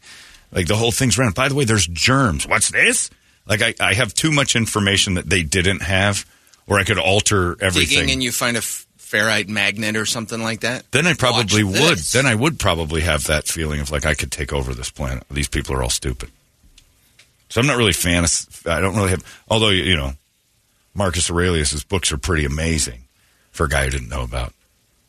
[0.53, 1.35] Like the whole thing's round.
[1.35, 2.47] By the way, there's germs.
[2.47, 3.11] What's this?
[3.47, 6.25] Like I, I have too much information that they didn't have,
[6.67, 7.99] or I could alter everything.
[7.99, 10.91] Digging and you find a f- ferrite magnet or something like that.
[10.93, 11.99] Then I probably would.
[11.99, 15.25] Then I would probably have that feeling of like I could take over this planet.
[15.31, 16.31] These people are all stupid.
[17.53, 18.63] So I'm not really a fan of.
[18.67, 19.43] I don't really have.
[19.47, 20.13] Although you know,
[20.95, 23.03] Marcus Aurelius's books are pretty amazing
[23.51, 24.55] for a guy who didn't know about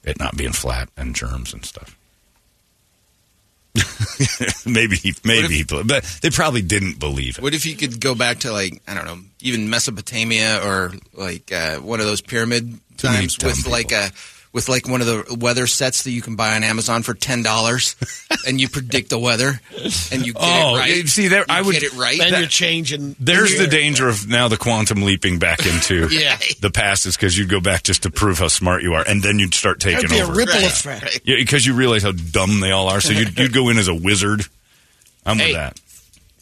[0.03, 1.97] it not being flat and germs and stuff.
[4.65, 7.41] maybe he, maybe he, but they probably didn't believe it.
[7.41, 11.49] What if you could go back to like I don't know, even Mesopotamia or like
[11.49, 14.12] uh, one of those pyramid times with like a
[14.53, 17.41] with like one of the weather sets that you can buy on Amazon for ten
[17.43, 17.95] dollars,
[18.47, 19.59] and you predict the weather,
[20.11, 21.07] and you get Oh, it right.
[21.09, 22.17] see, there You I would- get it right.
[22.19, 23.15] Then That- you're changing.
[23.19, 26.37] There's the danger of now the quantum leaping back into Yeah.
[26.61, 29.21] the past is because you'd go back just to prove how smart you are, and
[29.23, 30.33] then you'd start taking That'd be a over.
[30.33, 30.65] ripple Right.
[30.65, 31.21] effect.
[31.25, 33.01] Yeah, because you realize how dumb they all are.
[33.01, 34.45] So you'd, you'd go in as a wizard.
[35.25, 35.47] I'm Hey.
[35.47, 35.79] with that.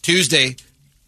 [0.02, 0.56] Tuesday,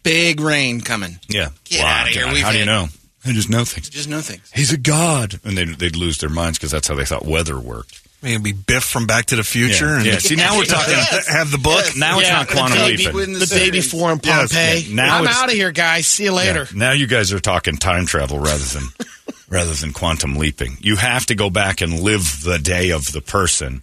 [0.02, 1.18] big rain coming.
[1.28, 1.48] Yeah.
[1.64, 2.24] Get outta here.
[2.24, 2.88] God, We've How do you had- know?
[3.26, 3.88] I just know things.
[3.88, 4.50] Just know things.
[4.54, 7.58] He's a god, and they'd, they'd lose their minds because that's how they thought weather
[7.58, 8.00] worked.
[8.22, 9.86] Maybe Biff from Back to the Future.
[9.86, 10.18] Yeah, and yeah.
[10.18, 10.94] See, now we're talking-
[11.28, 11.84] Have the book.
[11.96, 13.14] Now it's Yeah, not quantum the day leaping.
[13.14, 14.80] Within The day before in Yes, Pompeii.
[14.80, 14.94] yeah.
[14.94, 16.06] Now I'm out of here, guys.
[16.06, 16.66] See you later.
[16.72, 16.78] Yeah.
[16.78, 18.84] Now you guys are talking time travel rather than
[19.48, 20.78] rather than quantum leaping.
[20.80, 23.82] You have to go back and live the day of the person,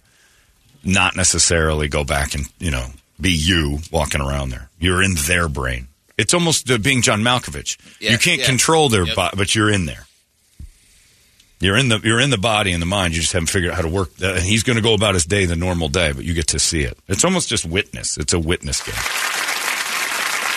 [0.84, 2.86] not necessarily go back and you know
[3.20, 4.70] be you walking around there.
[4.80, 5.86] You're in their brain.
[6.18, 7.78] It's almost uh, being John Malkovich.
[8.00, 8.46] Yeah, you can't yeah.
[8.46, 9.16] control their Yep.
[9.16, 10.06] body, but you're in there.
[11.60, 13.14] You're in the you're in the body and the mind.
[13.14, 14.10] You just haven't figured out how to work.
[14.20, 16.48] Uh, and he's going to go about his day the normal day, but you get
[16.48, 16.98] to see it.
[17.08, 18.18] It's almost just witness.
[18.18, 18.94] It's a witness game.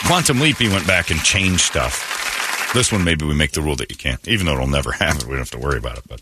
[0.08, 2.72] Quantum Leap, he went back and changed stuff.
[2.74, 5.28] This one, maybe we make the rule that you can't, even though it'll never happen.
[5.28, 6.22] We don't have to worry about it, but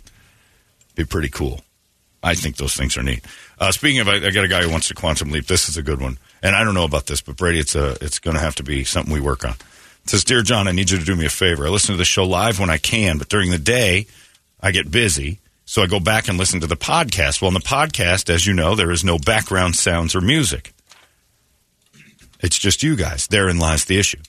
[0.95, 1.61] be pretty cool.
[2.21, 3.25] I think those things are neat.
[3.63, 5.47] Uh, speaking of, I, I got a guy who wants to quantum leap.
[5.47, 7.95] This is a good one, and I don't know about this, but Brady, it's a,
[8.01, 9.51] it's going to have to be something we work on.
[10.03, 11.65] It says, "Dear John, I need you to do me a favor.
[11.65, 14.07] I listen to the show live when I can, but during the day,
[14.59, 17.41] I get busy, so I go back and listen to the podcast.
[17.41, 20.73] Well, in the podcast, as you know, there is no background sounds or music.
[22.41, 23.27] It's just you guys.
[23.27, 24.19] Therein lies the issue.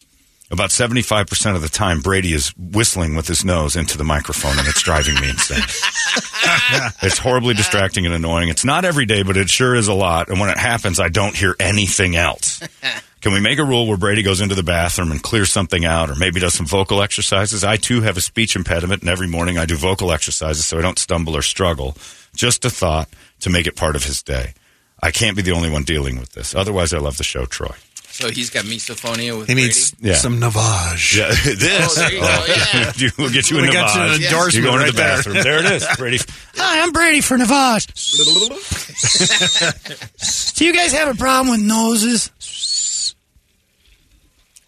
[0.50, 4.68] About 75% of the time, Brady is whistling with his nose into the microphone, and
[4.68, 5.58] it's driving me insane.
[7.02, 8.50] it's horribly distracting and annoying.
[8.50, 10.28] It's not every day, but it sure is a lot.
[10.28, 12.60] And when it happens, I don't hear anything else.
[13.22, 16.10] Can we make a rule where Brady goes into the bathroom and clears something out,
[16.10, 17.64] or maybe does some vocal exercises?
[17.64, 20.82] I too have a speech impediment, and every morning I do vocal exercises so I
[20.82, 21.96] don't stumble or struggle.
[22.36, 23.08] Just a thought
[23.40, 24.52] to make it part of his day.
[25.02, 26.54] I can't be the only one dealing with this.
[26.54, 27.74] Otherwise, I love the show, Troy.
[28.14, 29.66] So he's got misophonia with He Brady.
[29.66, 30.14] needs Yeah.
[30.14, 31.16] some Navage.
[31.18, 31.98] Yeah, this.
[31.98, 33.10] Oh, there you go, yeah.
[33.18, 35.16] we'll get you a We got you an endorsement You go into right the there.
[35.16, 35.42] bathroom.
[35.42, 35.86] There it is.
[35.98, 36.18] Brady.
[36.54, 37.88] Hi, I'm Brady for Navage.
[40.54, 42.30] Do you guys have a problem with noses?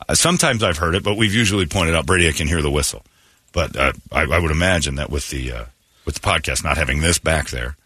[0.08, 2.28] Uh, sometimes I've heard it, but we've usually pointed out Brady.
[2.28, 3.04] I can hear the whistle,
[3.52, 5.64] but uh, I, I would imagine that with the uh,
[6.04, 7.76] with the podcast not having this back there,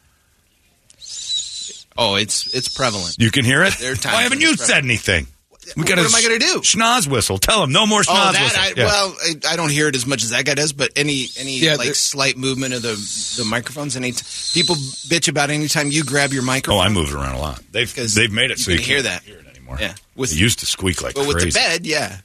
[1.98, 3.16] Oh, it's it's prevalent.
[3.18, 3.74] you can hear it.
[3.78, 5.26] There are times Why haven't when you it's said anything?
[5.76, 6.60] We What got a am I gonna do?
[6.62, 7.38] Schnoz whistle.
[7.38, 8.60] Tell him no more schnoz Oh, that whistle.
[8.60, 8.84] I, Yeah.
[8.86, 11.58] well, I, I don't hear it as much as that guy does, but any any
[11.58, 12.94] Yeah, like slight movement of the
[13.36, 16.80] the microphones, any t- people bitch about anytime you grab your microphone.
[16.80, 16.82] Oh.
[16.82, 17.62] I move it around a lot.
[17.70, 19.22] They've 'Cause they've made it you so you can hear can't that.
[19.22, 19.76] hear it anymore.
[19.80, 19.94] Yeah.
[20.16, 22.18] With- it used to squeak like but with the bed, yeah.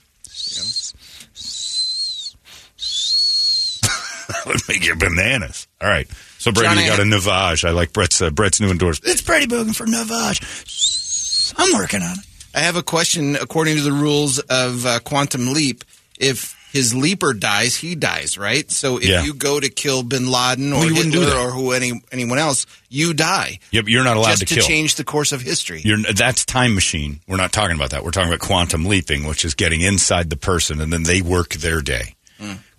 [4.27, 5.67] that would make you bananas.
[5.81, 6.07] All right.
[6.39, 7.67] So Brady Johnny, you got a Navage.
[7.67, 9.11] I like Brett's uh, Brett's new endorsement.
[9.11, 11.53] It's Brady Bogan for Navage.
[11.57, 12.25] I'm working on it.
[12.55, 13.35] I have a question.
[13.35, 15.83] According to the rules of uh, Quantum Leap,
[16.19, 18.69] if his leaper dies, he dies, right?
[18.71, 19.23] So if Yeah.
[19.23, 22.01] you go to kill Bin Laden or Well, you wouldn't do Hitler or who any
[22.11, 23.59] anyone else, you die.
[23.71, 24.67] Yep, you're not allowed just to to kill.
[24.67, 25.81] change the course of history.
[25.83, 27.19] You're, that's time machine.
[27.27, 28.03] We're not talking about that.
[28.03, 31.53] We're talking about quantum leaping, which is getting inside the person and then they work
[31.55, 32.15] their day.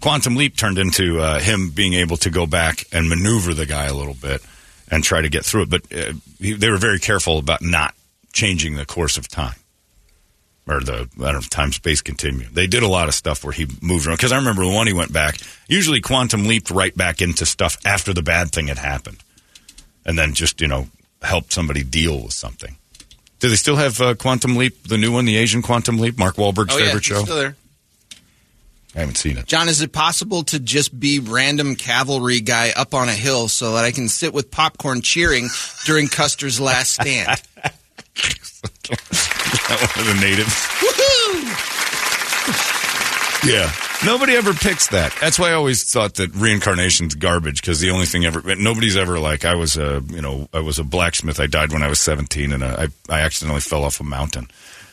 [0.01, 3.87] Quantum leap turned into uh, him being able to go back and maneuver the guy
[3.87, 4.43] a little bit
[4.91, 5.71] and try to get through it.
[5.71, 7.95] But uh, he, they were very careful about not
[8.33, 9.55] changing the course of time
[10.69, 12.53] or the I don't know time space continuum.
[12.53, 14.87] They did a lot of stuff where he moved around because I remember the one
[14.87, 15.39] he went back.
[15.69, 19.23] Usually, quantum leaped right back into stuff after the bad thing had happened,
[20.05, 20.89] and then just you know
[21.23, 22.77] helped somebody deal with something.
[23.39, 26.37] Do they still have uh, Quantum Leap, the new one, the Asian Quantum Leap, Mark
[26.37, 27.23] Wahlberg's oh yeah, favorite show?
[27.23, 27.57] still there.
[28.95, 29.45] I haven't seen it.
[29.45, 33.75] John, is it possible to just be random cavalry guy up on a hill so
[33.75, 35.49] that I can sit with popcorn cheering
[35.85, 37.43] during Custer's last stand?
[39.69, 40.55] One of the natives.
[43.45, 43.71] Yeah.
[44.05, 45.17] Nobody ever picks that.
[45.21, 49.19] That's why I always thought that reincarnation's garbage because the only thing ever nobody's ever
[49.19, 51.41] like I was a you know I was a blacksmith.
[51.41, 54.49] I died when I was seventeen and uh, I I accidentally fell off a mountain.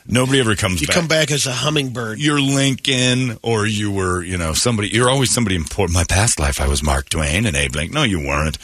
[0.06, 0.96] Nobody ever comes You back.
[0.96, 2.20] come back as a hummingbird.
[2.20, 4.90] You're Lincoln, or you were, you know, somebody.
[4.90, 5.94] You're always somebody important.
[5.96, 7.96] My past life, I was Mark Twain and Abe Lincoln.
[7.96, 8.58] No, you weren't.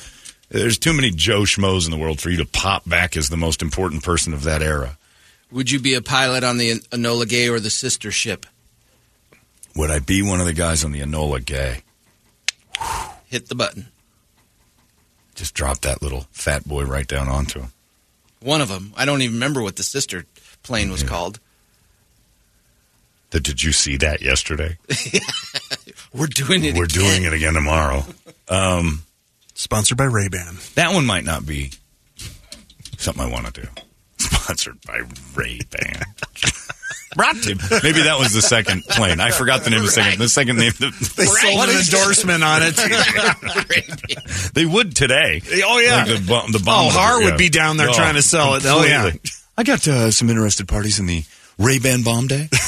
[0.50, 3.38] There's too many Joe Schmoes in the world for you to pop back as the
[3.38, 4.98] most important person of that era.
[5.52, 8.46] Would you be a pilot on the Enola Gay or the sister ship?
[9.76, 11.82] Would I be one of the guys on the Enola Gay?
[13.28, 13.88] Hit the button.
[15.36, 17.72] Just drop that little fat boy right down onto him.
[18.42, 18.94] One of them.
[18.96, 20.26] I don't even remember what the sister
[20.64, 21.10] plane was Yeah.
[21.10, 21.40] called.
[23.32, 24.78] Did, did you see that yesterday?
[26.14, 26.76] We're doing it.
[26.76, 27.04] We're again.
[27.04, 28.04] doing it again tomorrow.
[28.48, 29.04] Um,
[29.54, 30.58] Sponsored by Ray Ban.
[30.76, 31.72] that one might not be
[32.98, 33.68] something I want to do.
[34.20, 35.02] Sponsored by
[35.36, 36.02] Ray Ban.
[37.16, 39.20] Brought to maybe that was the second plane.
[39.20, 40.20] I forgot the name of the second.
[40.20, 40.72] The second name.
[40.78, 44.54] The, They sold an endorsement on it.
[44.54, 45.42] They would today.
[45.66, 45.98] Oh, yeah.
[46.06, 46.88] Like the, the bomb.
[46.88, 47.30] Oh, Har yeah.
[47.30, 48.64] would be down there trying to sell it.
[48.66, 49.12] Oh, yeah.
[49.58, 51.24] I got uh, some interested parties in the
[51.58, 52.50] Ray Ban bomb day.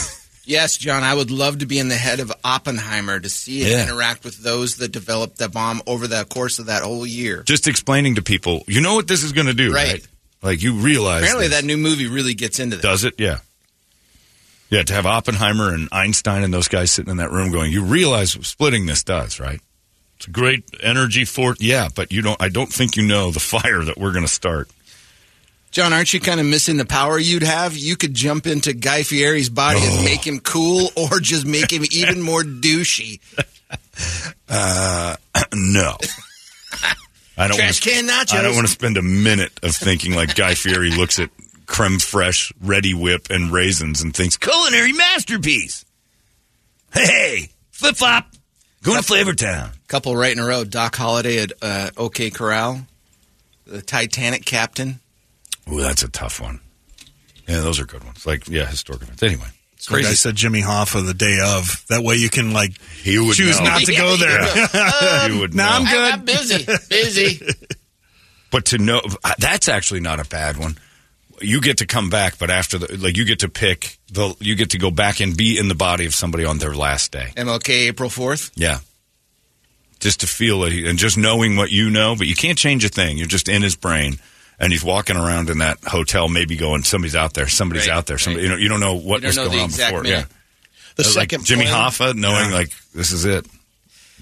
[0.44, 3.68] Yes, John, I would love to be in the head of Oppenheimer to see it
[3.70, 3.84] Yeah.
[3.84, 7.44] interact with those that developed the bomb over the course of that whole year.
[7.44, 9.94] Just explaining to people, you know what this is going to do, right.
[9.94, 10.08] Right.
[10.42, 11.22] Like you realize.
[11.24, 11.60] Apparently, this.
[11.62, 12.82] that new movie really gets into that.
[12.84, 13.16] Does it?
[13.20, 13.40] Yeah.
[14.70, 17.84] Yeah, to have Oppenheimer and Einstein and those guys sitting in that room going, you
[17.84, 19.60] realize what splitting this does, right?
[20.18, 23.40] It's a great energy for Yeah, but you don't I don't think you know the
[23.42, 24.70] fire that we're going to start.
[25.72, 27.78] John, aren't you kind of missing the power you'd have?
[27.78, 29.96] You could jump into Guy Fieri's body Oh.
[29.96, 33.20] and make him cool, or just make him even more douchey.
[34.50, 35.16] Uh,
[35.54, 35.96] no.
[37.38, 38.36] I don't Trash wanna, can nachos.
[38.36, 41.30] I don't want to spend a minute of thinking like Guy Fieri looks at
[41.66, 45.86] creme fraiche, ready whip, and raisins and thinks culinary masterpiece.
[46.94, 48.28] Hey, flip flop,
[48.84, 49.72] going to Flavor Town.
[49.88, 50.64] Couple right in a row.
[50.66, 52.86] Doc Holliday at uh, OK Corral,
[53.66, 55.00] the Titanic captain.
[55.72, 56.60] Ooh, that's a tough one.
[57.48, 58.26] Yeah, those are good ones.
[58.26, 59.24] Like, yeah, historic events.
[59.24, 59.48] Anyway,
[59.88, 60.10] Crazy.
[60.10, 61.84] I said Jimmy Hoffa the day of.
[61.90, 63.66] That way you can like he would choose know.
[63.66, 65.30] not to go there.
[65.32, 65.70] you would No, know.
[65.72, 66.14] I'm good.
[66.14, 66.66] I'm busy.
[66.90, 67.46] Busy.
[68.52, 69.02] But to know
[69.40, 70.78] that's actually not a bad one.
[71.40, 74.56] You get to come back, but after the like, you get to pick the you
[74.56, 77.32] get to go back and be in the body of somebody on their last day.
[77.38, 78.52] MLK April 4th.
[78.56, 78.80] Yeah,
[80.02, 82.90] just to feel it and just knowing what you know, but you can't change a
[82.90, 83.18] thing.
[83.18, 84.20] You're just in his brain,
[84.62, 88.06] and he's walking around in that hotel, maybe going, somebody's out there, somebody's Right, out
[88.06, 88.18] there.
[88.18, 88.52] Somebody, right.
[88.52, 90.04] you know, you don't know what You don't was know going the on before.
[90.04, 90.20] minute.
[90.20, 90.26] Yeah,
[90.96, 92.56] The Like second Jimmy plane, Hoffa, knowing Yeah.
[92.58, 93.46] like this is it.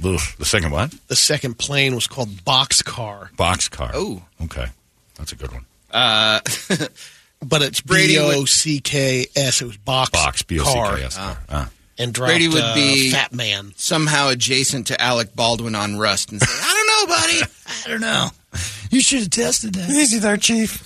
[0.04, 0.20] Ugh.
[0.38, 0.94] The second what?
[1.10, 3.92] The second plane was called Bockscar, Bockscar.
[3.94, 4.24] Oh.
[4.46, 4.68] okay,
[5.16, 5.66] that's a good one.
[5.92, 6.40] Uh,
[7.46, 9.62] but it's Brady B would- O C K S.
[9.62, 11.18] It was Box Box B O C Car K S.
[11.20, 11.70] Ah.
[11.98, 13.74] and dropped Brady would uh, be- Fat Man.
[13.76, 17.52] somehow adjacent to Alec Baldwin on Rust and say, I don't know, buddy.
[17.86, 18.30] I don't know.
[18.92, 19.88] You should have tested that.
[19.90, 20.82] Easy there, Chief.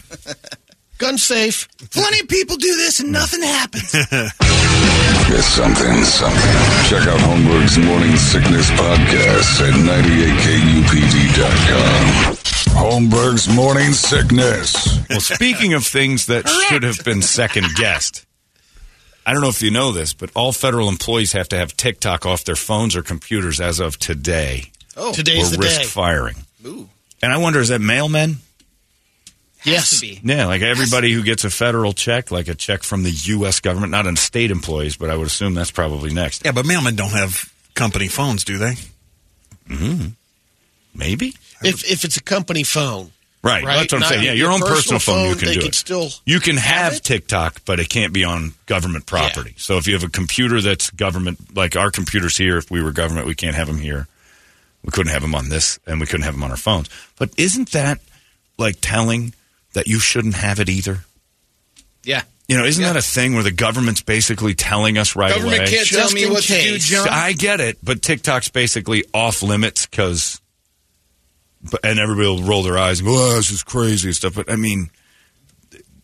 [0.98, 1.70] Gun safe.
[1.92, 3.94] Plenty of people do this and nothing happens.
[5.36, 6.52] It's something, something.
[6.90, 9.74] Check out Holmberg's Morning Sickness Podcast at
[11.34, 12.36] 98kupd.com.
[12.76, 15.00] Holmberg's Morning Sickness.
[15.10, 18.26] Well, speaking of things that should have been second guessed,
[19.26, 22.26] I don't know if you know this, but all federal employees have to have TikTok
[22.26, 25.88] off their phones or computers as of today, Oh, Today's or the risk day.
[25.88, 26.36] firing.
[26.66, 26.90] Ooh.
[27.24, 28.36] And I wonder, is that mailmen?
[29.64, 30.04] Yes.
[30.04, 33.62] Yeah, like everybody who gets a federal check, like a check from the U.S.
[33.62, 36.44] government, not in state employees, but I would assume that's probably next.
[36.44, 38.76] Yeah, but mailmen don't have company phones, do they?
[39.70, 40.12] Mhm.
[40.94, 41.34] Maybe.
[41.64, 44.24] If if it's a company phone, Right, Right, that's what I'm not saying.
[44.24, 45.76] Yeah, your your own personal personal phone, you can they do could it.
[45.76, 47.02] still you can have have?
[47.02, 49.54] TikTok, but it can't be on government property.
[49.58, 52.92] So if you have a computer that's government, like our computers here, if we were
[52.92, 54.08] government, we can't have them here.
[54.84, 56.90] We couldn't have them on this, and we couldn't have them on our phones.
[57.18, 58.00] But isn't that
[58.58, 59.34] like telling
[59.74, 61.06] that you shouldn't have it either?
[62.04, 62.24] Yeah.
[62.50, 62.92] You know, isn't Yeah.
[62.94, 65.72] that a thing where the government's basically telling us right Government away?
[65.72, 66.78] can't tell me in what to do.
[66.78, 67.08] John.
[67.10, 70.42] I get it, but TikTok's basically off limits because,
[71.82, 74.34] and everybody will roll their eyes and go, "Oh, this is crazy" and stuff.
[74.36, 74.90] But I mean,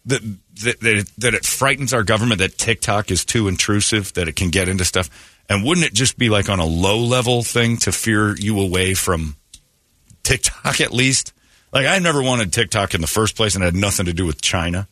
[0.06, 0.22] that
[0.64, 4.38] that that it, that it frightens our government that TikTok is too intrusive, that it
[4.38, 5.10] can get into stuff.
[5.50, 8.94] And wouldn't it just be like on a low level thing to fear you away
[8.94, 9.36] from
[10.24, 11.34] TikTok at least?
[11.74, 14.26] Like I never wanted TikTok in the first place, and it had nothing to do
[14.26, 14.88] with China.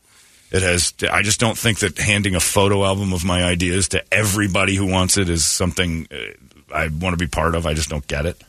[0.51, 0.93] It has.
[1.11, 4.85] I just don't think that handing a photo album of my ideas to everybody who
[4.85, 7.65] wants it is something uh, I want to be part of.
[7.65, 8.41] I just don't get it,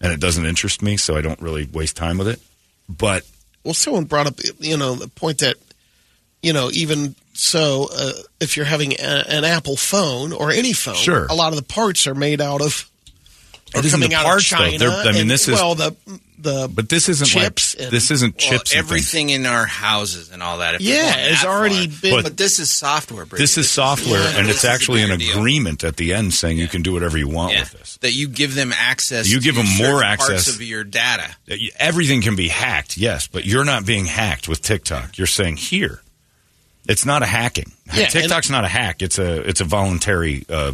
[0.00, 2.40] and it doesn't interest me, so I don't really waste time with it.
[2.88, 3.24] But
[3.64, 5.56] well, someone brought up you know the point that
[6.46, 10.94] you know even so, uh, if you're having a, an Apple phone or any phone,
[10.94, 11.26] Sure.
[11.26, 12.88] a lot of the parts are made out of.
[13.74, 14.58] It Are isn't coming the out parts, of.
[14.58, 14.78] China.
[14.78, 15.94] They're- I mean, and, this is- well the
[16.38, 18.74] the but this isn't chips like and- this isn't Well, chips.
[18.74, 20.76] everything in our houses and all that.
[20.76, 22.00] If Yeah, it's that already far.
[22.00, 23.24] been- But, this is software.
[23.26, 23.42] Brady.
[23.42, 25.38] This is software, yeah, and it's actually an bigger deal.
[25.38, 27.60] agreement at the end saying you can do whatever you want Yeah.
[27.60, 27.98] with this.
[28.02, 29.28] That you give them access.
[29.28, 30.48] You give to them more certain parts access.
[30.54, 31.28] of your data.
[31.78, 35.18] Everything can be hacked, yes, but you're not being hacked with TikTok.
[35.18, 36.02] You're saying here,
[36.88, 37.72] it's not a hacking.
[37.94, 39.02] Yeah, TikTok's not a hack.
[39.02, 40.44] It's a it's a voluntary.
[40.48, 40.72] Uh,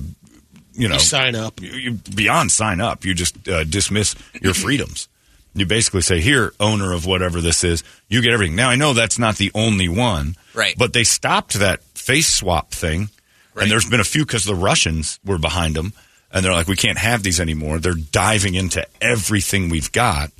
[0.74, 1.60] you know, you sign up.
[1.60, 3.04] you, you beyond sign up.
[3.04, 5.08] You just uh, dismiss your freedoms.
[5.54, 8.94] You basically say, "Here, owner of whatever this is, you get everything." Now, I know
[8.94, 10.74] that's not the only one, Right.
[10.78, 13.10] But they stopped that face swap thing,
[13.54, 13.62] Right.
[13.64, 15.92] and there's been a few because the Russians were behind them,
[16.32, 20.30] and they're like, "We can't have these anymore." They're diving into everything we've got.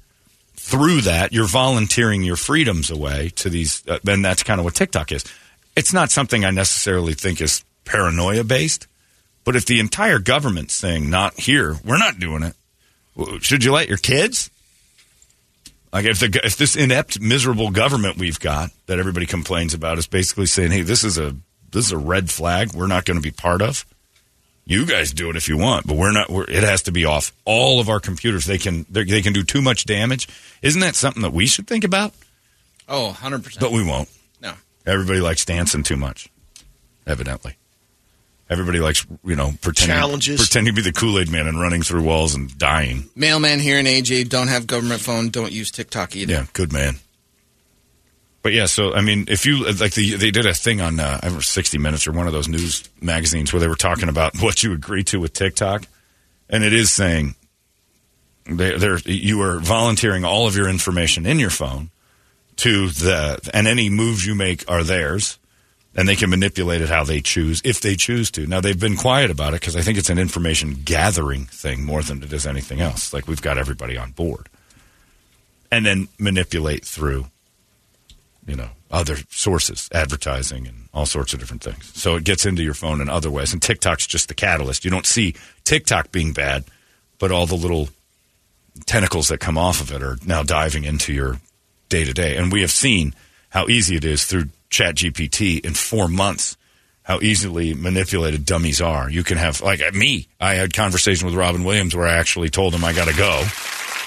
[0.57, 4.75] Through that, you're volunteering your freedoms away to these, uh, and that's kind of what
[4.75, 5.25] TikTok is.
[5.75, 8.87] It's not something I necessarily think is paranoia based.
[9.45, 12.55] But if the entire government's saying not here, we're not doing it.
[13.43, 14.51] Should you let your kids?
[15.93, 20.07] Like if the if this inept, miserable government we've got that everybody complains about is
[20.07, 21.37] basically saying, "Hey, this is a
[21.71, 22.73] this is a red flag.
[22.73, 23.85] We're not going to be part of."
[24.65, 26.31] You guys do it if you want, but we're not.
[26.31, 28.47] We're, it has to be off all of our computers.
[28.47, 30.29] They can they can do too much damage.
[30.63, 32.15] Isn't that something that we should think about?
[32.89, 33.61] Oh, 100%.
[33.61, 34.09] But we won't.
[34.87, 36.29] Everybody likes dancing too much,
[37.07, 37.57] evidently.
[38.51, 40.41] Everybody likes, you know, pretending, Challenges.
[40.41, 43.09] pretending to be the Kool Aid man and running through walls and dying.
[43.17, 46.33] Mailman here in AJ, don't have government phone, don't use TikTok either.
[46.33, 46.97] Yeah, good man.
[48.43, 51.21] But yeah, so I mean, if you like, the, they did a thing on uh,
[51.23, 54.37] I don't 60 Minutes or one of those news magazines where they were talking about
[54.43, 55.85] what you agree to with TikTok,
[56.51, 57.37] and it is saying
[58.45, 61.91] they, they're you are volunteering all of your information in your phone
[62.57, 65.39] to the and any moves you make are theirs,
[65.95, 68.47] and they can manipulate it how they choose if they choose to.
[68.47, 72.03] Now they've been quiet about it because I think it's an information gathering thing more
[72.03, 73.13] than it is anything else.
[73.13, 74.49] Like we've got everybody on board,
[75.71, 77.27] and then manipulate through
[78.47, 81.91] you know, other sources, advertising and all sorts of different things.
[81.95, 83.53] So it gets into your phone in other ways.
[83.53, 84.85] And TikTok's just the catalyst.
[84.85, 85.35] You don't see
[85.65, 86.65] TikTok being bad,
[87.19, 87.89] but all the little
[88.87, 91.39] tentacles that come off of it are now diving into your
[91.93, 92.37] day to day.
[92.37, 93.15] And we have seen
[93.51, 96.57] how easy it is through ChatGPT in four months.
[97.05, 99.11] How easily manipulated dummies are.
[99.11, 102.75] You can have, like me, I had conversation with Robin Williams where I actually told
[102.75, 103.45] him I got to go.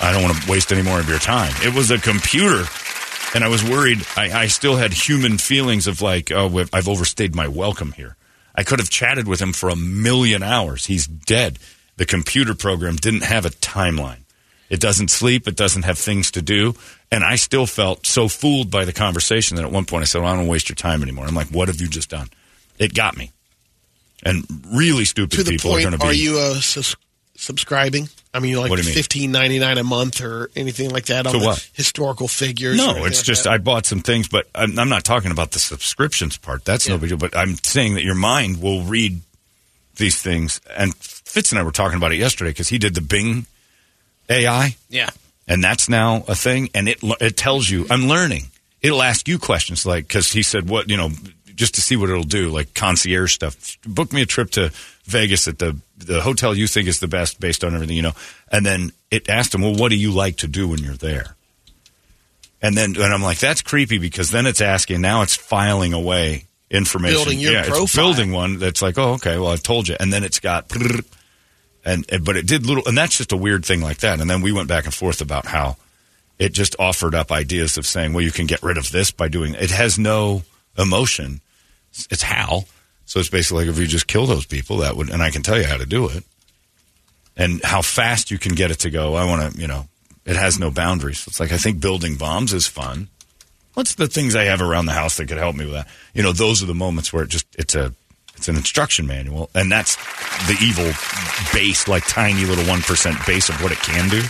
[0.01, 1.53] I don't want to waste any more of your time.
[1.61, 2.63] It was a computer
[3.35, 3.99] and I was worried.
[4.15, 8.15] I, I still had human feelings of like, oh, I've overstayed my welcome here.
[8.55, 10.85] I could have chatted with him for a million hours.
[10.85, 11.59] He's dead.
[11.97, 14.24] The computer program didn't have a timeline.
[14.69, 15.47] It doesn't sleep.
[15.47, 16.73] It doesn't have things to do.
[17.11, 20.21] And I still felt so fooled by the conversation that at one point I said,
[20.21, 21.25] well, I don't waste your time anymore.
[21.25, 22.29] I'm like, what have you just done?
[22.79, 23.31] It got me.
[24.23, 24.43] And
[24.73, 26.05] really stupid to the people are point, going to be.
[26.07, 26.95] are you uh, sus-
[27.35, 28.09] subscribing?
[28.33, 28.95] I mean, like What do you mean?
[28.95, 31.69] fifteen ninety nine a month or anything like that on what?
[31.73, 32.75] historical figures?
[32.75, 33.53] No, it's like just that?
[33.53, 36.65] I bought some things, but I'm, I'm not talking about the subscriptions part.
[36.65, 37.17] That's no big deal.
[37.17, 39.21] But I'm saying that your mind will read
[39.95, 40.59] these things.
[40.75, 43.45] And Fitz and I were talking about it yesterday because he did the Bing
[44.29, 45.09] AI, Yeah.
[45.47, 46.69] and that's now a thing.
[46.73, 48.49] And it it tells you I'm learning.
[48.81, 51.11] It'll ask you questions like because he said what you know
[51.55, 53.77] just to see what it'll do, like concierge stuff.
[53.85, 54.71] Book me a trip to
[55.05, 58.13] Vegas at the the hotel you think is the best based on everything you know.
[58.51, 61.35] And then it asked him, well, what do you like to do when you're there?
[62.61, 65.01] And then and I'm like, that's creepy because then it's asking.
[65.01, 67.17] Now it's filing away information.
[67.17, 68.03] Building your yeah, profile.
[68.05, 69.95] building one that's like, oh, okay, well, I've told you.
[69.99, 70.71] And then it's got.
[71.85, 74.19] And, and but it did little, and that's just a weird thing like that.
[74.19, 75.77] And then we went back and forth about how
[76.39, 79.27] it just offered up ideas of saying, well, you can get rid of this by
[79.27, 79.53] doing.
[79.53, 80.41] It has no
[80.77, 81.41] emotion.
[81.91, 82.65] It's- It's how.
[83.05, 85.43] So it's basically like if you just kill those people, that would, and I can
[85.43, 86.23] tell you how to do it,
[87.37, 89.13] and how fast you can get it to go.
[89.13, 89.87] I want to, you know,
[90.25, 91.23] it has no boundaries.
[91.27, 93.09] It's like I think building bombs is fun.
[93.75, 95.87] What's the things I have around the house that could help me with that?
[96.15, 97.93] You know, those are the moments where it just it's a
[98.37, 99.95] it's an instruction manual, and that's
[100.47, 100.91] the evil
[101.53, 104.21] base, like tiny little one percent base of what it can do.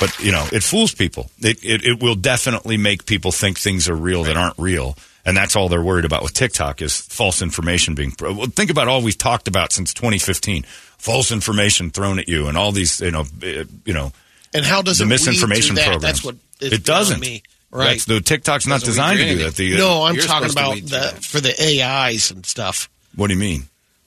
[0.00, 1.30] But you know, it fools people.
[1.40, 5.36] It, it it will definitely make people think things are real that aren't real, and
[5.36, 8.14] that's all they're worried about with TikTok is false information being.
[8.20, 10.62] Well, think about all we've talked about since 2015:
[10.98, 14.12] false information thrown at you, and all these, you know, eh, you know,
[14.54, 16.00] and how does the it misinformation weed through that?
[16.00, 16.22] programs.
[16.22, 17.20] That's what it doesn't.
[17.20, 17.42] Me.
[17.70, 17.88] Right.
[17.90, 19.54] That's the TikTok's not designed to do that.
[19.54, 22.88] The, uh, no, I'm talking about the, for the AIs and stuff.
[23.14, 23.64] What do you mean?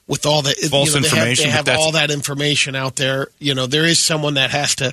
[0.08, 2.74] With all the False you know, information, they but have, they have all that information
[2.74, 3.28] out there.
[3.38, 4.92] You know, there is someone that has to,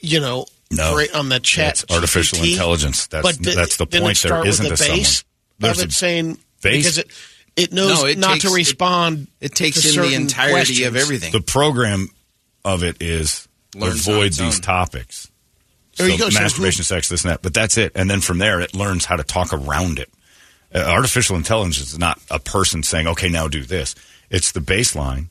[0.00, 1.00] you know, No.
[1.14, 1.82] on the chat.
[1.84, 2.52] It's artificial GPT.
[2.52, 3.06] intelligence.
[3.06, 4.02] That's but di- that's the point.
[4.04, 4.98] There start with isn't the a someone.
[4.98, 5.24] base
[5.58, 6.76] There's of a it saying base?
[6.76, 7.10] because it
[7.56, 9.26] it knows No, it not takes- to respond.
[9.40, 10.86] It takes to in the entirety questions.
[10.86, 11.32] of everything.
[11.32, 12.10] the program
[12.64, 15.28] of it is Learns avoid these topics.
[15.98, 16.30] There so you go.
[16.30, 17.42] So masturbation, sex, this and that.
[17.42, 17.92] But that's it.
[17.94, 20.08] And then from there, it learns how to talk around it.
[20.74, 23.94] Uh, artificial intelligence is not a person saying, "Okay, now do this."
[24.30, 25.28] It's the baseline,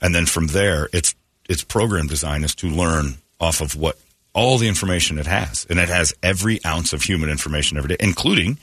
[0.00, 1.14] and then from there, its
[1.48, 3.98] its program design is to learn off of what
[4.34, 7.96] all the information it has, and it has every ounce of human information every day,
[8.00, 8.58] including.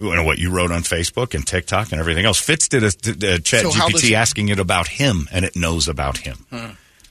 [0.00, 2.40] You know what you wrote on Facebook and TikTok and everything else.
[2.40, 2.86] Fitz did a,
[3.34, 6.44] a chat So how does GPT asking it about him, and it knows about him.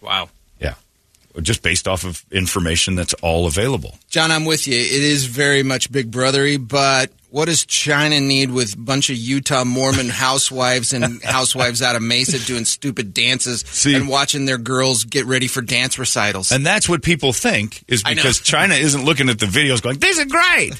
[0.01, 0.29] Wow.
[1.41, 3.95] Just based off of information that's all available.
[4.09, 4.75] John, I'm with you.
[4.75, 9.15] It is very much big brothery, but what does China need with a bunch of
[9.15, 14.57] Utah Mormon housewives and housewives out of Mesa doing stupid dances See- and watching their
[14.57, 16.51] girls get ready for dance recitals?
[16.51, 20.19] And that's what people think is because China isn't looking at the videos going, "These
[20.19, 20.71] are great."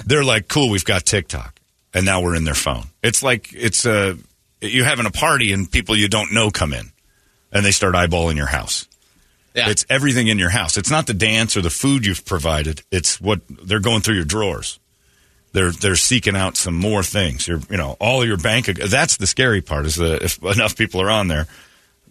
[0.04, 1.60] They're like, "Cool, we've got TikTok."
[1.94, 2.86] And now we're in their phone.
[3.02, 4.16] It's like it's uh,
[4.60, 6.90] you having a party and people you don't know come in
[7.52, 8.86] and they start eyeballing your house.
[9.54, 9.68] Yeah.
[9.70, 10.76] It's everything in your house.
[10.76, 12.82] It's not the dance or the food you've provided.
[12.92, 14.78] It's what they're going through your drawers.
[15.52, 17.48] They're they're seeking out some more things.
[17.48, 18.66] You're, you know, all your bank.
[18.66, 21.48] That's the scary part is that if enough people are on there,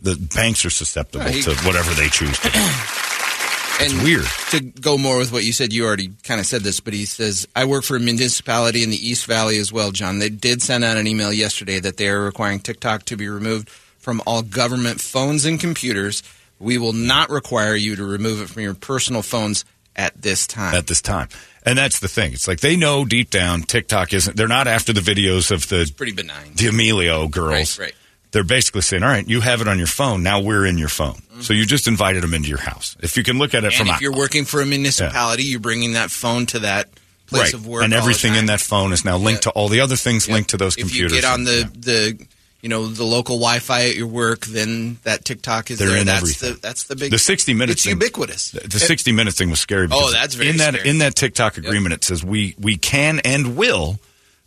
[0.02, 1.42] the banks are susceptible Right.
[1.44, 2.60] to whatever they choose to do.
[3.82, 4.26] and weird.
[4.52, 7.06] To go more with what you said, you already kind of said this, but he
[7.06, 10.20] says, I work for a municipality in the East Valley as well, John.
[10.20, 13.70] They did send out an email yesterday that they are requiring TikTok to be removed
[13.70, 16.24] from all government phones and computers.
[16.60, 20.76] We will not require you to remove it from your personal phones at this time.
[20.76, 21.30] at this time.
[21.64, 22.34] And that's the thing.
[22.34, 24.36] It's like they know deep down TikTok isn't.
[24.38, 26.54] They're not after the videos of the Pretty benign.
[26.56, 27.78] the Emilio girls.
[27.80, 27.96] Right, right.
[28.32, 30.22] They're basically saying, "All right, you have it on your phone.
[30.22, 31.20] Now we're in your phone.
[31.42, 32.96] So you just invited them into your house.
[33.02, 33.82] If you can look at it Mm-hmm.
[33.82, 36.90] And from if you're working for a municipality, you're bringing that phone to that
[37.26, 37.84] place right, of work.
[37.84, 40.36] and everything in that phone is now linked to all the other things Yeah.
[40.36, 41.12] linked to those if computers.
[41.14, 41.66] you get on the Yeah.
[41.76, 42.26] the
[42.62, 45.98] you know the local Wi-Fi at your work, then that TikTok is They're there.
[46.00, 46.54] in that's everything.
[46.56, 48.52] the that's the big The 60 minutes It's thing- ubiquitous.
[48.52, 49.86] The, the 60 minutes thing was scary.
[49.86, 50.90] Oh, because Oh, that's very in that scary.
[50.90, 51.94] in that TikTok agreement.
[51.94, 54.00] It says we we can and will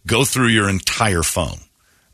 [0.07, 1.59] go through your entire phone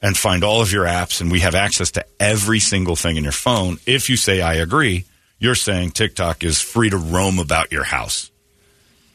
[0.00, 3.24] and find all of your apps, and we have access to every single thing in
[3.24, 3.78] your phone.
[3.86, 5.04] If you say I agree,
[5.40, 8.30] you're saying TikTok is free to roam about your house.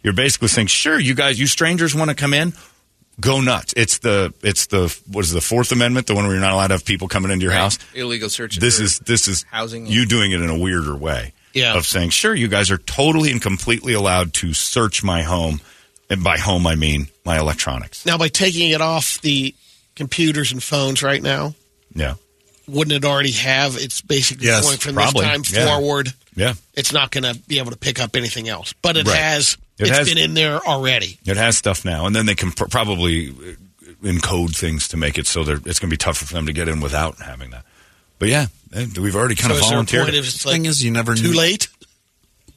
[0.04, 2.52] You're basically saying, sure, you guys, you strangers want to come in.
[3.20, 3.74] Go nuts!
[3.78, 6.52] It's the it's the what is it, the Fourth Amendment, the one where you're not
[6.54, 7.78] allowed to have people coming into your house.
[7.94, 8.58] illegal search.
[8.58, 9.86] This is this is housing.
[9.86, 11.34] you doing it in a weirder way.
[11.54, 11.76] Yeah.
[11.78, 15.62] Of saying, sure, you guys are totally and completely allowed to search my home.
[16.10, 18.06] And by home, I mean my electronics.
[18.08, 19.54] Now, by taking it off the
[19.96, 21.54] computers and phones right now,
[21.96, 22.16] Yeah.
[22.68, 23.78] wouldn't it already have?
[23.78, 25.22] It's basically Yes, going from probably.
[25.26, 25.66] this time Yeah.
[25.68, 26.14] forward.
[26.36, 26.54] Yeah.
[26.74, 29.16] It's not going to be able to pick up anything else, but it Right.
[29.16, 29.56] has.
[29.80, 31.18] It it's has- been in there already.
[31.26, 32.06] It has stuff now.
[32.06, 33.34] And then they can pr- probably uh,
[34.04, 36.54] encode things to make it so that it's going to be tougher for them to
[36.54, 37.66] get in without having that.
[38.20, 40.04] But yeah, eh, we've already kind so of is there a volunteered.
[40.06, 40.46] point it.
[40.46, 41.68] like Thing is, you never too knew- late?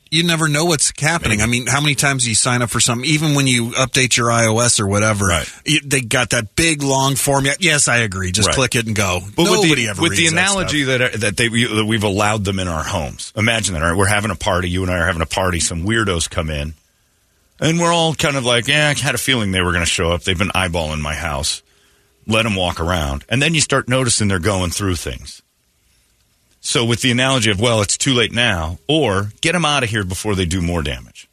[0.09, 1.43] you never know what's happening.
[1.43, 3.09] I mean, how many times do you sign up for something?
[3.11, 5.51] Even when you update your iOS or whatever, Right.
[5.65, 7.45] you- they got that big long form.
[7.59, 8.31] Yes, I agree.
[8.31, 8.55] Just Right.
[8.55, 9.21] click it and go.
[9.35, 10.99] But Nobody with the, ever with the reads that analogy stuff.
[11.13, 13.33] that that they that we've allowed them in our homes.
[13.37, 13.83] Imagine that.
[13.83, 14.71] All right, we're having a party.
[14.71, 15.59] You and I are having a party.
[15.59, 16.75] Some weirdos come in,
[17.61, 19.91] and we're all kind of like, "Yeah, I had a feeling they were going to
[19.91, 20.23] show up.
[20.23, 21.63] They've been eyeballing my house.
[22.27, 25.43] Let them walk around." And then you start noticing they're going through things.
[26.61, 29.91] So with the analogy of, well, it's too late now, or get them out of
[29.91, 31.29] here before they do more damage.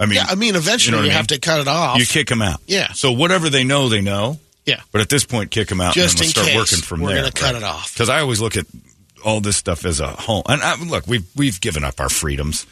[0.00, 1.12] I mean, Yeah, I mean, eventually you, I mean?
[1.12, 1.98] have to cut it off.
[2.00, 2.60] you kick them out.
[2.66, 2.92] Yeah.
[2.92, 4.38] So whatever they know, they know.
[4.66, 4.80] yeah.
[4.90, 7.10] But at this point, kick them out Just and we'll start case, working from we're
[7.10, 7.18] there.
[7.22, 7.92] gonna cut it off.
[7.94, 8.66] Because I always look at
[9.24, 10.42] all this stuff as a whole.
[10.48, 12.66] And I, look, we've we've given up our freedoms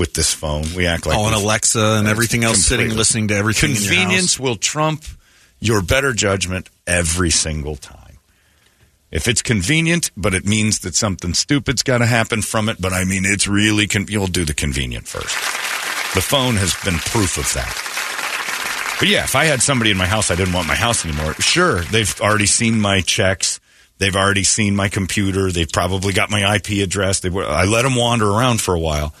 [0.00, 0.64] with this phone.
[0.74, 3.74] We act like oh, and Alexa and everything else sitting listening to everything.
[3.76, 5.04] Convenience will trump
[5.60, 7.98] your better judgment every single time.
[9.12, 12.92] If it's convenient, but it means that something stupid's got to happen from it, but
[12.92, 15.34] I mean, it's really, con- you'll do the convenient first.
[16.14, 18.96] The phone has been proof of that.
[18.98, 21.34] But yeah, if I had somebody in my house I didn't want my house anymore,
[21.34, 23.60] sure, they've already seen my checks.
[23.98, 25.50] They've already seen my computer.
[25.52, 27.20] They've probably got my IP address.
[27.20, 29.12] They, were- I let them wander around for a while.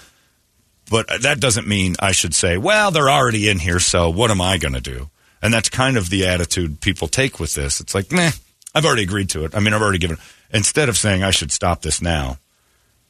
[0.90, 4.40] But that doesn't mean I should say, well, they're already in here, so what am
[4.40, 5.08] I going to do?
[5.40, 7.80] And that's kind of the attitude people take with this.
[7.80, 8.32] It's like, meh,
[8.74, 9.54] I've already agreed to it.
[9.54, 10.18] I mean, I've already given.
[10.52, 12.38] Instead of saying I should stop this now,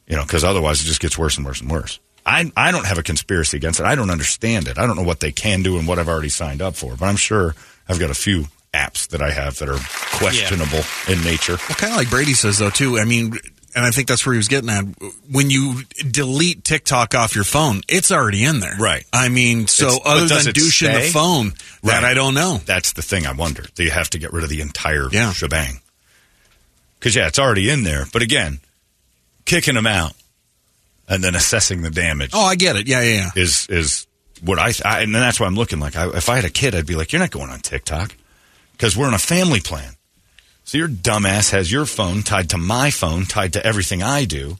[0.05, 1.99] you know, because otherwise it just gets worse and worse and worse.
[2.23, 3.85] I I don't have a conspiracy against it.
[3.87, 4.77] I don't understand it.
[4.77, 6.95] I don't know what they can do and what I've already signed up for.
[6.95, 7.55] But I'm sure
[7.89, 9.79] I've got a few apps that I have that are
[10.17, 11.57] questionable in nature.
[11.67, 12.99] Well, kind of like Brady says, though, too.
[12.99, 13.33] I mean,
[13.75, 14.83] and I think that's where he was getting at.
[15.29, 18.75] When you delete TikTok off your phone, it's already in there.
[18.79, 19.05] Right.
[19.13, 21.11] I mean, so It's- other than douching the stay?
[21.11, 21.49] phone,
[21.83, 22.03] that Right.
[22.03, 22.61] I don't know.
[22.65, 23.65] That's the thing I wonder.
[23.75, 25.33] Do you have to get rid of the entire Yeah.
[25.33, 25.79] shebang?
[26.99, 28.07] Because, yeah, it's already in there.
[28.11, 28.59] But again,
[29.45, 30.13] kicking them out
[31.07, 32.87] and then assessing the damage Oh, I get it.
[32.87, 33.41] Yeah, yeah, yeah.
[33.41, 34.05] is is
[34.41, 35.95] what I, I and that's why I'm looking like.
[35.95, 38.15] I, if I had a kid, I'd be like, "You're not going on TikTok
[38.73, 39.95] because we're on a family plan."
[40.63, 44.57] So your dumbass has your phone tied to my phone, tied to everything I do,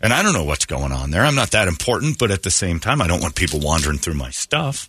[0.00, 1.24] and I don't know what's going on there.
[1.24, 4.14] I'm not that important, but at the same time, I don't want people wandering through
[4.14, 4.88] my stuff.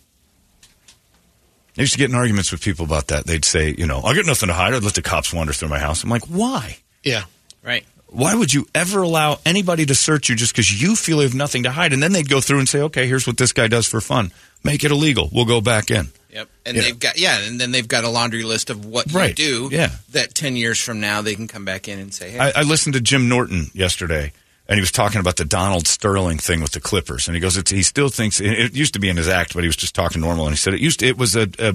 [1.76, 3.26] I used to get in arguments with people about that.
[3.26, 4.72] They'd say, you know, I got nothing to hide.
[4.72, 6.02] I'd let the cops wander through my house.
[6.02, 6.78] I'm like, why?
[7.02, 7.24] Yeah.
[7.62, 7.84] Right.
[8.06, 11.34] Why would you ever allow anybody to search you just because you feel you have
[11.34, 11.92] nothing to hide?
[11.92, 14.32] And then they'd go through and say, okay, here's what this guy does for fun.
[14.64, 15.28] Make it illegal.
[15.32, 16.08] We'll go back in.
[16.36, 16.48] Yep.
[16.66, 16.82] And Yeah.
[16.82, 19.30] they've got yeah, and then they've got a laundry list of what Right.
[19.38, 19.74] you do.
[19.74, 19.90] Yeah.
[20.10, 22.62] That ten years from now they can come back in and say, Hey, I, I
[22.62, 24.32] listened to Jim Norton yesterday,
[24.68, 27.56] and he was talking about the Donald Sterling thing with the Clippers, and he goes,
[27.56, 29.76] it's, he still thinks it, it used to be in his act, but he was
[29.76, 31.74] just talking normal, and he said it used to, it was a, a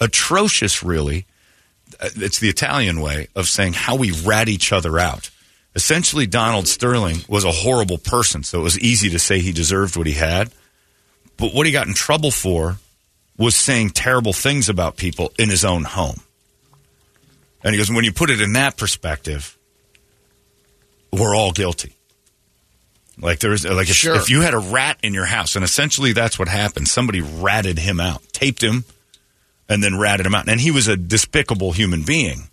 [0.00, 1.26] atrocious, really.
[2.00, 5.30] Uh, It's the Italian way of saying how we rat each other out.
[5.76, 9.96] Essentially, Donald Sterling was a horrible person, so it was easy to say he deserved
[9.96, 10.50] what he had.
[11.36, 12.78] But what he got in trouble for
[13.36, 16.20] was saying terrible things about people in his own home.
[17.64, 19.56] And he goes, when you put it in that perspective,
[21.12, 21.94] we're all guilty.
[23.18, 24.16] Like there's like if, Sure.
[24.16, 26.88] if you had a rat in your house, and essentially that's what happened.
[26.88, 28.84] Somebody ratted him out, taped him,
[29.68, 30.48] and then ratted him out.
[30.48, 32.48] And he was a despicable human being.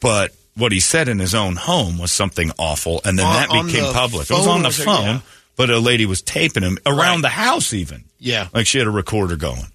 [0.00, 3.66] But what he said in his own home was something awful, and then On- that
[3.66, 4.28] became public.
[4.30, 4.74] It was on the it?
[4.74, 5.20] phone, Yeah.
[5.54, 7.22] but a lady was taping him around Right.
[7.22, 8.04] the house, even.
[8.18, 8.48] Yeah.
[8.52, 9.66] Like she had a recorder going.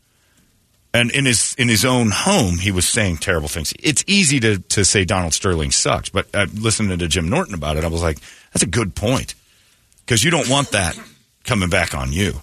[0.93, 3.73] And in his in his own home, he was saying terrible things.
[3.79, 7.77] It's easy to, to say Donald Sterling sucks, but uh, listening to Jim Norton about
[7.77, 8.19] it, I was like,
[8.51, 9.35] that's a good point.
[10.05, 10.99] Because you don't want that
[11.45, 12.41] coming back on you.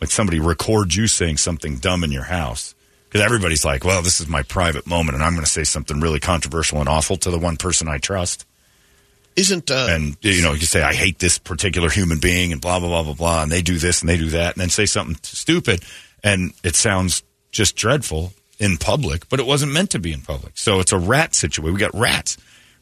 [0.00, 2.74] Like somebody records you saying something dumb in your house.
[3.04, 5.98] Because everybody's like, well, this is my private moment, and I'm going to say something
[5.98, 8.46] really controversial and awful to the one person I trust.
[9.40, 12.78] Isn't uh, And, you know, you say, I hate this particular human being, and blah,
[12.78, 14.86] blah, blah, blah, blah, and they do this and they do that, and then say
[14.86, 15.82] something stupid,
[16.22, 20.52] and it sounds just dreadful in public, but it wasn't meant to be in public.
[20.58, 21.72] So it's a rat situation.
[21.72, 22.36] We got rats.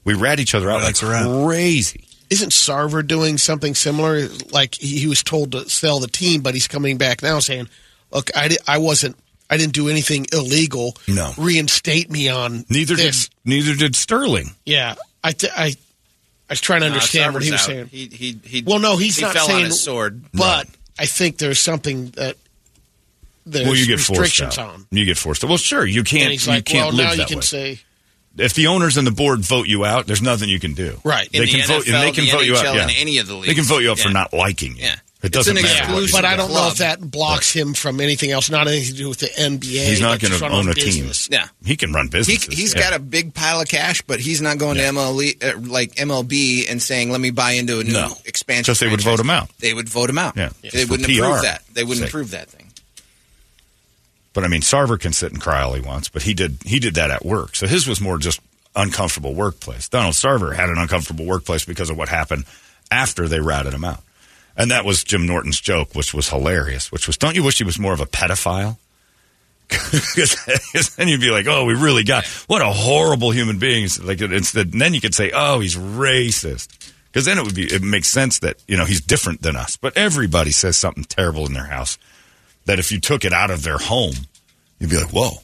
[0.04, 2.04] We rat each other out Rats like crazy.
[2.30, 4.28] isn't Sarver doing something similar?
[4.50, 7.68] Like he, he was told to sell the team, but he's coming back now saying,
[8.10, 9.16] "Look, I, di- I wasn't,
[9.48, 10.96] I didn't do anything illegal.
[11.06, 11.32] No.
[11.38, 14.50] reinstate me on Neither this." did neither did Sterling.
[14.66, 15.74] Yeah, I, th- I,
[16.48, 17.66] I was trying to understand what he was out.
[17.66, 17.86] saying.
[17.88, 20.22] He, he, he, well, no, he's he not fell saying on his sword.
[20.32, 20.66] but
[20.98, 22.36] I think there's something that
[23.44, 24.74] there's well, you get forced restrictions out.
[24.74, 24.86] on.
[24.90, 25.48] You get forced out.
[25.48, 26.24] Well, sure, you can't.
[26.24, 27.42] And he's you like, can't well, live now you can way.
[27.42, 27.80] say,
[28.36, 31.00] if the owners and the board vote you out, there's nothing you can do.
[31.04, 31.30] Right.
[31.32, 31.86] They In the can vote.
[31.86, 32.74] and they can the vote you out.
[32.74, 32.82] Yeah.
[32.82, 33.48] and any of the leagues.
[33.48, 34.84] They can vote you out for not liking you.
[34.84, 34.94] Yeah.
[35.20, 35.82] It doesn't an matter.
[35.82, 36.42] exclusive but I do.
[36.42, 38.50] don't know if that blocks him from anything else.
[38.50, 39.62] Not anything to do with the NBA.
[39.88, 41.10] He's not going to own his a team.
[41.40, 41.48] Yeah.
[41.64, 42.28] He can run business.
[42.28, 42.58] He, businesses.
[42.60, 42.80] he's yeah.
[42.90, 44.92] got a big pile of cash, but he's not going Yeah.
[44.92, 48.16] to MLE, uh, like MLB and saying, "Let me buy into a new No.
[48.26, 49.50] expansion." Because they would vote him out.
[49.58, 50.36] They would vote him out.
[50.36, 50.50] Yeah.
[50.62, 51.62] They For wouldn't PR approve that.
[51.74, 52.08] They wouldn't sake.
[52.10, 52.66] approve that thing.
[54.34, 56.78] But I mean, Sarver can sit and cry all he wants, but he did he
[56.78, 57.56] did that at work.
[57.56, 58.40] So his was more just
[58.76, 59.88] uncomfortable workplace.
[59.88, 62.44] Donald Sarver had an uncomfortable workplace because of what happened
[62.90, 64.00] after they ratted him out.
[64.58, 67.64] And that was Jim Norton's joke, which was hilarious, which was, don't you wish he
[67.64, 68.76] was more of a pedophile?
[69.70, 73.88] Because then you'd be like, oh, we really got, what a horrible human being.
[74.02, 76.92] Like, instead, then you could say, oh, he's racist.
[77.06, 79.76] Because then it would be, it makes sense that, you know, he's different than us.
[79.76, 81.96] But everybody says something terrible in their house
[82.64, 84.14] that if you took it out of their home,
[84.78, 85.38] you'd be like, whoa,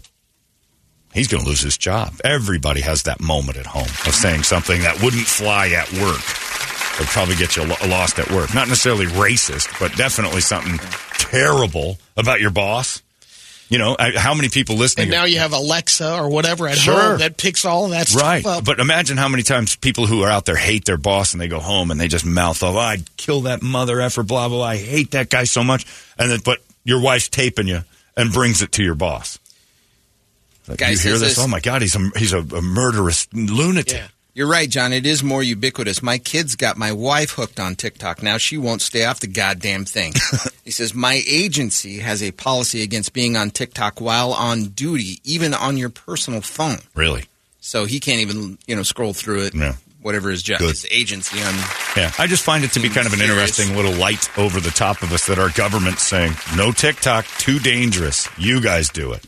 [1.13, 2.15] he's going to lose his job.
[2.25, 6.21] Everybody has that moment at home of saying something that wouldn't fly at work.
[6.99, 8.55] Would probably get you lost at work.
[8.55, 10.79] Not necessarily racist, but definitely something
[11.19, 13.03] terrible about your boss.
[13.69, 15.05] You know, I, how many people listening?
[15.05, 17.01] And now you have Alexa or whatever at Sure.
[17.01, 18.47] home that picks all that stuff Right.
[18.47, 18.65] up.
[18.65, 21.49] But imagine how many times people who are out there hate their boss and they
[21.49, 24.59] go home and they just mouth off, oh, I'd kill that mother effer, blah, blah,
[24.59, 24.67] blah.
[24.67, 25.87] I hate that guy so much.
[26.19, 27.83] And then, but your wife's taping you
[28.17, 29.39] and brings it to your boss.
[30.69, 31.37] Like, Guy you hear this?
[31.37, 33.95] this- Oh my God, he's a, he's a, a murderous lunatic.
[33.97, 34.07] Yeah.
[34.35, 34.93] You're right, John.
[34.93, 36.03] It is more ubiquitous.
[36.03, 38.21] My kids got my wife hooked on TikTok.
[38.21, 40.13] Now she won't stay off the goddamn thing.
[40.65, 45.55] he says, My agency has a policy against being on TikTok while on duty, even
[45.55, 46.79] on your personal phone.
[46.97, 47.27] Really?
[47.61, 49.55] So he can't even, you know, scroll through it.
[49.55, 49.75] Yeah.
[50.03, 50.71] Whatever his job, Good.
[50.71, 51.55] his agency on.
[51.97, 53.39] Yeah, I just find it to be kind of an Serious.
[53.59, 57.59] interesting little light over the top of us that our government's saying, no TikTok, too
[57.59, 58.29] dangerous.
[58.37, 59.25] You guys do it.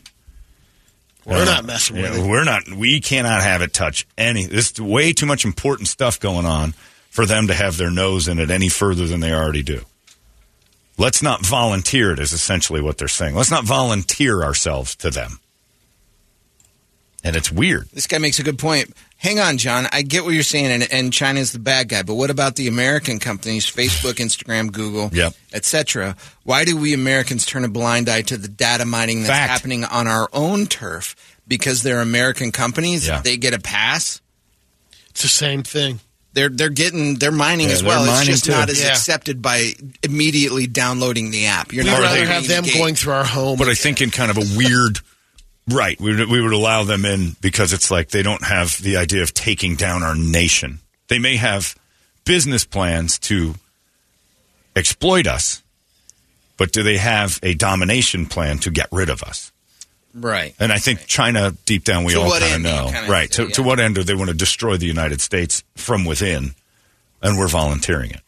[1.27, 2.29] We're uh, not messing with Yeah, it.
[2.29, 2.69] We're not.
[2.69, 4.45] We cannot have it touch any.
[4.45, 6.71] There's way too much important stuff going on
[7.09, 9.81] for them to have their nose in it any further than they already do.
[10.97, 12.19] Let's not volunteer it.
[12.19, 13.35] Is essentially what they're saying.
[13.35, 15.39] Let's not volunteer ourselves to them.
[17.25, 17.89] And it's weird.
[17.91, 18.95] This guy makes a good point.
[19.19, 19.87] Hang on, John.
[19.91, 22.03] I get what you're saying, and, and China's the bad guy.
[22.03, 25.33] But what about the American companies, Facebook, Instagram, Google, Yep.
[25.53, 26.15] etc.?
[26.43, 29.49] Why do we Americans turn a blind eye to the data mining that's Fact.
[29.51, 31.15] happening on our own turf?
[31.47, 33.21] Because they're American companies, Yeah.
[33.21, 34.21] they get a pass.
[35.09, 35.99] It's the same thing.
[36.33, 38.05] They're they're getting they're mining Yeah, as they're well.
[38.19, 38.51] It's just too.
[38.51, 38.89] not as Yeah.
[38.89, 41.73] accepted by immediately downloading the app.
[41.73, 43.57] You're We'd not rather have them the going through our home.
[43.57, 44.99] But I think in kind of a weird.
[45.69, 48.95] Right, we would, we would allow them in because it's like they don't have the
[48.97, 50.79] idea of taking down our nation.
[51.09, 51.75] They may have
[52.23, 53.55] business plans to
[54.75, 55.61] exploit us,
[56.57, 59.51] but do they have a domination plan to get rid of us?
[60.13, 60.55] right.
[60.59, 62.89] And I think China, deep down, we To all kind of end do you know.
[62.91, 63.31] kinda right.
[63.33, 66.55] To, to what end do they want to destroy the United States from within?
[67.21, 68.21] And we're volunteering it.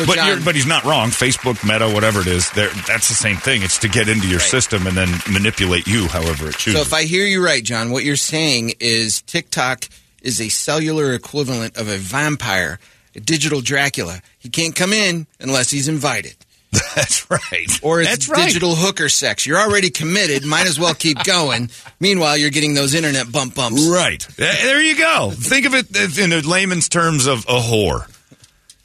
[0.00, 1.10] So, But, John- you're, but he's not wrong.
[1.10, 3.62] Facebook, Meta, whatever it is, that's the same thing.
[3.62, 4.48] It's to get into your Right.
[4.50, 6.74] system and then manipulate you however it chooses.
[6.80, 9.88] So if I hear you right, John, what you're saying is TikTok
[10.22, 12.78] is a cellular equivalent of a vampire,
[13.16, 14.20] a digital Dracula.
[14.38, 16.34] He can't come in unless he's invited.
[16.94, 17.68] That's right.
[17.82, 18.46] Or it's That's right.
[18.46, 19.44] digital hooker sex.
[19.44, 20.44] You're already committed.
[20.44, 21.68] Might as well keep going.
[21.98, 23.88] Meanwhile, you're getting those internet bump bumps.
[23.88, 24.24] Right.
[24.38, 25.32] Eh, There you go.
[25.34, 28.06] Think of it in a layman's terms of a whore.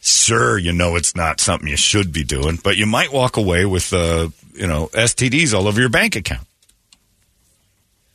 [0.08, 3.66] Sure, you know it's not something you should be doing, but you might walk away
[3.66, 6.46] with, uh, you know, STDs all over your bank account.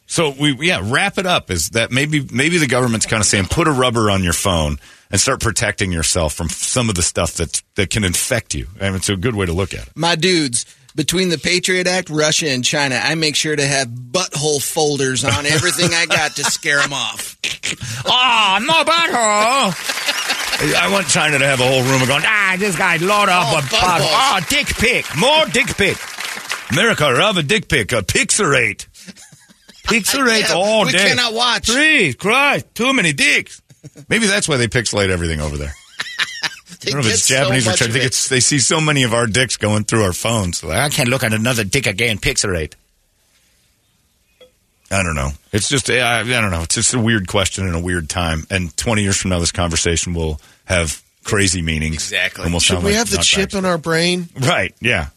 [0.07, 1.51] So we, yeah, wrap it up.
[1.51, 4.79] Is that maybe maybe the government's kind of saying put a rubber on your phone
[5.11, 8.69] and start protecting yourself from some of the stuff that that can infect you.
[8.81, 9.93] I mean, it's a good way to look at it.
[9.97, 14.63] My dudes, between the Patriot Act, Russia, and China, I make sure to have butthole
[14.63, 17.37] folders on everything I got to scare them off.
[18.07, 20.75] Oh, no butthole.
[20.77, 23.47] I want China to have a whole room of going, ah, this guy load up
[23.53, 23.79] Oh, a buttholes.
[23.79, 24.09] butthole.
[24.11, 25.07] Oh, dick pic.
[25.17, 25.97] More dick pic.
[26.73, 27.93] America, have a dick pic.
[27.93, 28.87] A pixelate.
[29.85, 31.09] Pixelate Yeah, all we day.
[31.09, 31.67] cannot watch.
[31.67, 33.61] Please, Christ, too many dicks.
[34.09, 35.73] Maybe that's why they pixelate everything over there.
[36.81, 37.97] They I don't know if get it's so Japanese or Chinese.
[37.97, 38.27] I of it.
[38.31, 40.63] they see so many of our dicks going through our phones.
[40.65, 42.19] Like, I can't look at another dick again.
[42.19, 42.75] Pixelate.
[44.93, 45.31] I don't know.
[45.53, 46.63] It's just, I, I don't know.
[46.63, 48.45] It's just a weird question in a weird time.
[48.51, 51.95] And 20 years from now, this conversation will have crazy meanings.
[51.95, 52.45] Exactly.
[52.45, 53.25] And we'll Should we like have the nutbags.
[53.25, 54.29] chip in our brain?
[54.41, 55.09] Right, yeah.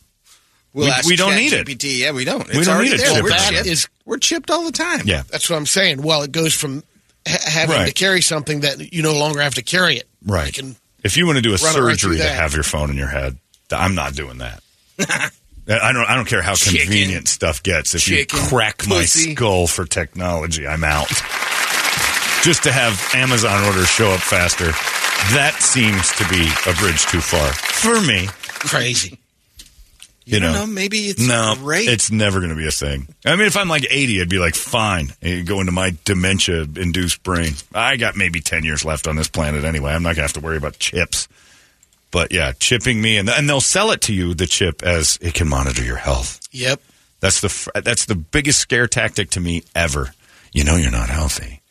[0.74, 1.66] We'll We- ask we don't need it.
[1.68, 2.00] ChatGPT.
[2.00, 2.48] Yeah, we don't.
[2.50, 3.14] We It's don't already need a there.
[3.16, 3.68] chip We're chipped.
[3.68, 5.02] is- We're chipped all the time.
[5.06, 5.24] Yeah.
[5.30, 6.02] That's what I'm saying.
[6.04, 6.84] Well, it goes from
[7.28, 7.88] ha- having Right.
[7.88, 10.08] to carry something that you no longer have to carry it.
[10.26, 10.48] Right.
[10.48, 12.90] You can If you want to do a Run right surgery to have your phone
[12.90, 13.38] in your head,
[13.72, 14.62] I'm not doing that.
[15.00, 16.06] I don't.
[16.10, 16.82] I don't care how Chicken.
[16.82, 17.96] convenient stuff gets.
[17.96, 18.38] If Chicken.
[18.38, 21.08] you crack my skull for technology, I'm out.
[22.44, 24.72] Just to have Amazon orders show up faster,
[25.34, 28.28] that seems to be a bridge too far for me.
[28.60, 29.20] crazy.
[30.26, 31.90] You, know, know, maybe it's no, great.
[31.90, 33.08] it's never going to be a thing.
[33.26, 37.24] I mean, if I'm like 80, I'd be like, fine, you go into my dementia-induced
[37.24, 37.54] brain.
[37.76, 39.92] I got maybe 10 years left on this planet anyway.
[39.92, 41.28] I'm not going to have to worry about chips.
[42.14, 45.34] But yeah, chipping me, and and they'll sell it to you the chip as it
[45.34, 46.40] can monitor your health.
[46.52, 46.80] Yep.
[47.22, 50.14] That's the that's the biggest scare tactic to me ever.
[50.52, 51.63] You know you're not healthy.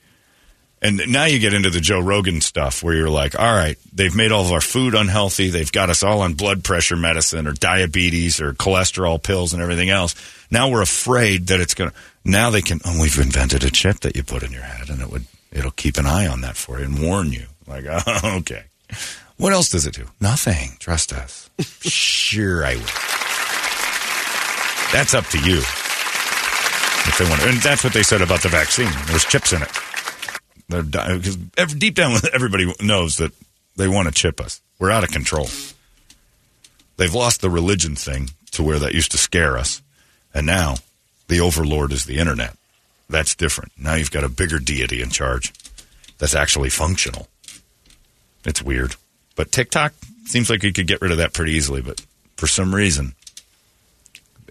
[0.84, 4.14] And now you get into the Joe Rogan stuff where you're like, all right, they've
[4.14, 5.48] made all of our food unhealthy.
[5.48, 9.90] They've got us all on blood pressure medicine or diabetes or cholesterol pills and everything
[9.90, 10.16] else.
[10.50, 14.00] Now we're afraid that it's going to, now they can, oh, we've invented a chip
[14.00, 16.56] that you put in your head and it would, it'll keep an eye on that
[16.56, 17.46] for you and warn you.
[17.68, 18.64] Like, oh, okay.
[19.36, 20.08] What else does it do?
[20.20, 20.70] Nothing.
[20.80, 21.48] Trust us.
[21.80, 22.82] sure, I will.
[24.92, 25.58] That's up to you.
[27.04, 27.48] If they want to.
[27.48, 28.90] And that's what they said about the vaccine.
[29.06, 29.70] There's chips in it.
[30.72, 31.36] They're because
[31.74, 33.32] deep down, everybody knows that
[33.76, 34.60] they want to chip us.
[34.78, 35.48] We're out of control.
[36.96, 39.82] They've lost the religion thing to where that used to scare us,
[40.34, 40.76] and now
[41.28, 42.56] the overlord is the internet.
[43.08, 43.72] That's different.
[43.76, 45.52] Now you've got a bigger deity in charge
[46.18, 47.28] that's actually functional.
[48.44, 48.96] It's weird,
[49.36, 49.92] but TikTok
[50.24, 51.82] seems like you could get rid of that pretty easily.
[51.82, 52.04] But
[52.36, 53.14] for some reason,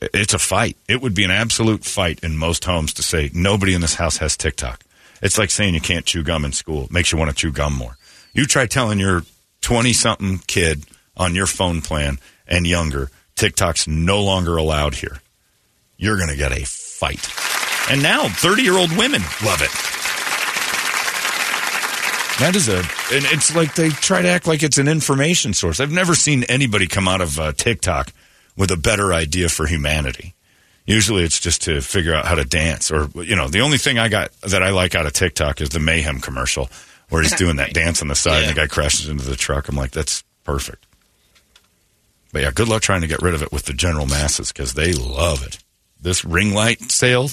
[0.02, 0.78] it's a fight.
[0.88, 4.18] It would be an absolute fight in most homes to say nobody in this house
[4.18, 4.84] has TikTok.
[5.22, 6.86] It's like saying you can't chew gum in school.
[6.86, 7.98] It makes you want to chew gum more.
[8.34, 9.24] You try telling your
[9.62, 12.18] 20 something kid on your phone plan
[12.48, 15.22] and younger, TikTok's no longer allowed here.
[15.98, 17.28] You're going to get a fight.
[17.90, 19.72] And now 30 year old women love it.
[22.40, 25.80] That is a, and it's like they try to act like it's an information source.
[25.80, 28.12] I've never seen anybody come out of uh, TikTok
[28.58, 30.34] with a better idea for humanity.
[30.86, 34.00] Usually it's just to figure out how to dance or, you know, the only thing
[34.00, 36.70] I got that I like out of TikTok is the Mayhem commercial
[37.10, 39.70] where he's doing that dance on the side and the guy crashes into the truck.
[39.70, 40.86] I'm like, that's perfect.
[42.34, 44.74] But yeah, good luck trying to get rid of it with the general masses because
[44.74, 45.60] they love it.
[46.02, 47.30] This ring light sale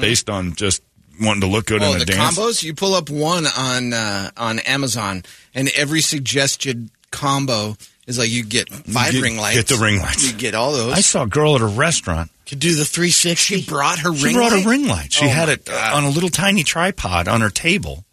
[0.00, 0.82] based on just
[1.20, 2.36] wanting to look good Oh, in a the dance.
[2.38, 2.62] combos!
[2.62, 5.22] You pull up one on uh, on Amazon,
[5.54, 9.56] and every suggested combo is like you get five Get- ring lights.
[9.56, 10.30] get the ring lights.
[10.30, 10.92] You get all those.
[10.92, 12.30] I saw a girl at a restaurant.
[12.46, 13.60] Could do the 360.
[13.60, 14.34] she brought her She ring.
[14.36, 14.64] brought light?
[14.64, 15.12] a ring light.
[15.12, 15.94] She Oh had it God.
[15.94, 18.04] on a little tiny tripod on her table.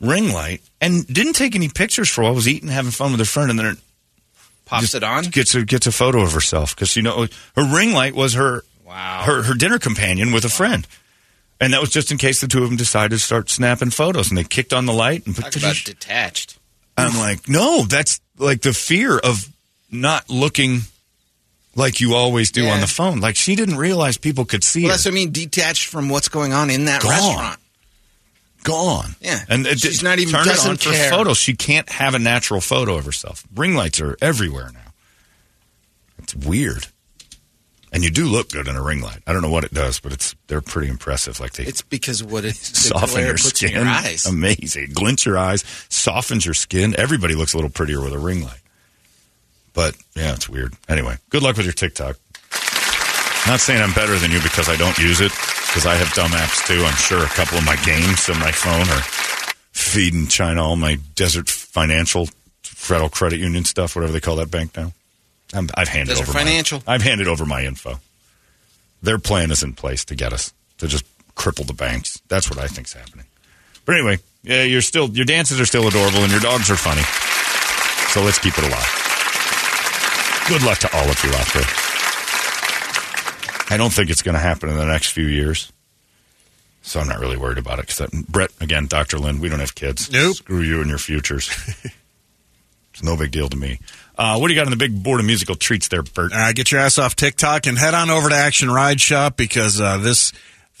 [0.00, 0.62] Ring light.
[0.80, 2.34] And didn't take any pictures for while.
[2.34, 3.78] Was eating, having fun with her friend, and then it
[4.64, 5.24] Pops it on.
[5.24, 8.62] gets a gets a photo of herself because you know her ring light was her
[8.84, 9.22] Wow.
[9.24, 10.86] her her dinner companion with a friend,
[11.60, 14.28] and that was just in case the two of them decided to start snapping photos.
[14.30, 16.56] And they kicked on the light and Talk about detached.
[16.96, 19.48] I'm like, no, that's like the fear of
[19.90, 20.82] not looking
[21.76, 22.74] like you always do Yeah.
[22.74, 23.20] on the phone.
[23.20, 24.94] Like she didn't realize people could see Well, her.
[24.96, 25.32] that's what I mean.
[25.32, 27.10] Detached from what's going on in that Gone.
[27.10, 27.60] restaurant.
[28.62, 29.16] gone.
[29.22, 29.42] Yeah.
[29.48, 31.10] and it, She's not even- turn it on for care.
[31.10, 31.38] photos.
[31.38, 33.42] She can't have a natural photo of herself.
[33.54, 34.92] Ring lights are everywhere now.
[36.18, 36.86] It's weird,
[37.90, 39.22] and you do look good in a ring light.
[39.26, 41.40] I don't know what it does, but it's they're pretty impressive.
[41.40, 43.70] Like they It's because what it the soften your skin.
[43.72, 44.26] your eyes.
[44.26, 44.90] Amazing.
[44.92, 46.94] Glints your eyes, softens your skin.
[46.98, 48.59] Everybody looks a little prettier with a ring light.
[49.72, 50.74] But yeah, it's weird.
[50.88, 52.16] Anyway, good luck with your TikTok.
[53.46, 55.32] Not saying I'm better than you because I don't use it,
[55.68, 56.84] because I have dumb apps too.
[56.84, 59.02] I'm sure a couple of my games on my phone are
[59.72, 62.28] feeding China all my desert financial
[62.62, 64.92] Federal Credit Union stuff, whatever they call that bank now.
[65.52, 66.82] I'm, I've handed Desert over Financial.
[66.86, 68.00] My, I've handed over my info.
[69.02, 71.04] Their plan is in place to get us to just
[71.34, 72.20] cripple the banks.
[72.28, 73.26] That's what I think's happening.
[73.84, 77.02] But anyway, yeah, you're still your dances are still adorable and your dogs are funny.
[78.12, 78.99] So let's keep it alive.
[80.50, 81.62] Good luck to all of you out there.
[83.72, 85.70] I don't think it's going to happen in the next few years.
[86.82, 87.86] So I'm not really worried about it.
[87.86, 89.20] Because Brett, again, Dr.
[89.20, 90.10] Lynn, we don't have kids.
[90.10, 90.34] Nope.
[90.34, 91.50] Screw you and your futures.
[92.92, 93.78] it's no big deal to me.
[94.18, 96.32] Uh, what do you got on the big board of musical treats there, Bert?
[96.34, 99.80] Uh, get your ass off TikTok and head on over to Action Ride Shop because
[99.80, 100.32] uh, this.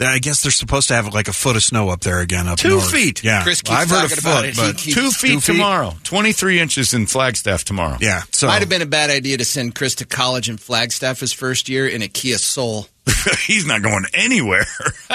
[0.08, 2.48] I guess they're supposed to have like a foot of snow up there again.
[2.48, 2.90] Up Two north.
[2.90, 3.22] feet.
[3.24, 4.54] Yeah, Chris keeps I've heard a talking about foot, it.
[4.56, 5.52] He but keeps- Two feet Two feet?
[5.54, 5.94] tomorrow.
[6.04, 7.96] 23 inches in Flagstaff tomorrow.
[8.00, 8.22] yeah.
[8.32, 11.32] So Might have been a bad idea to send Chris to college in Flagstaff his
[11.32, 12.86] first year in a Kia Soul.
[13.46, 14.66] He's not going anywhere.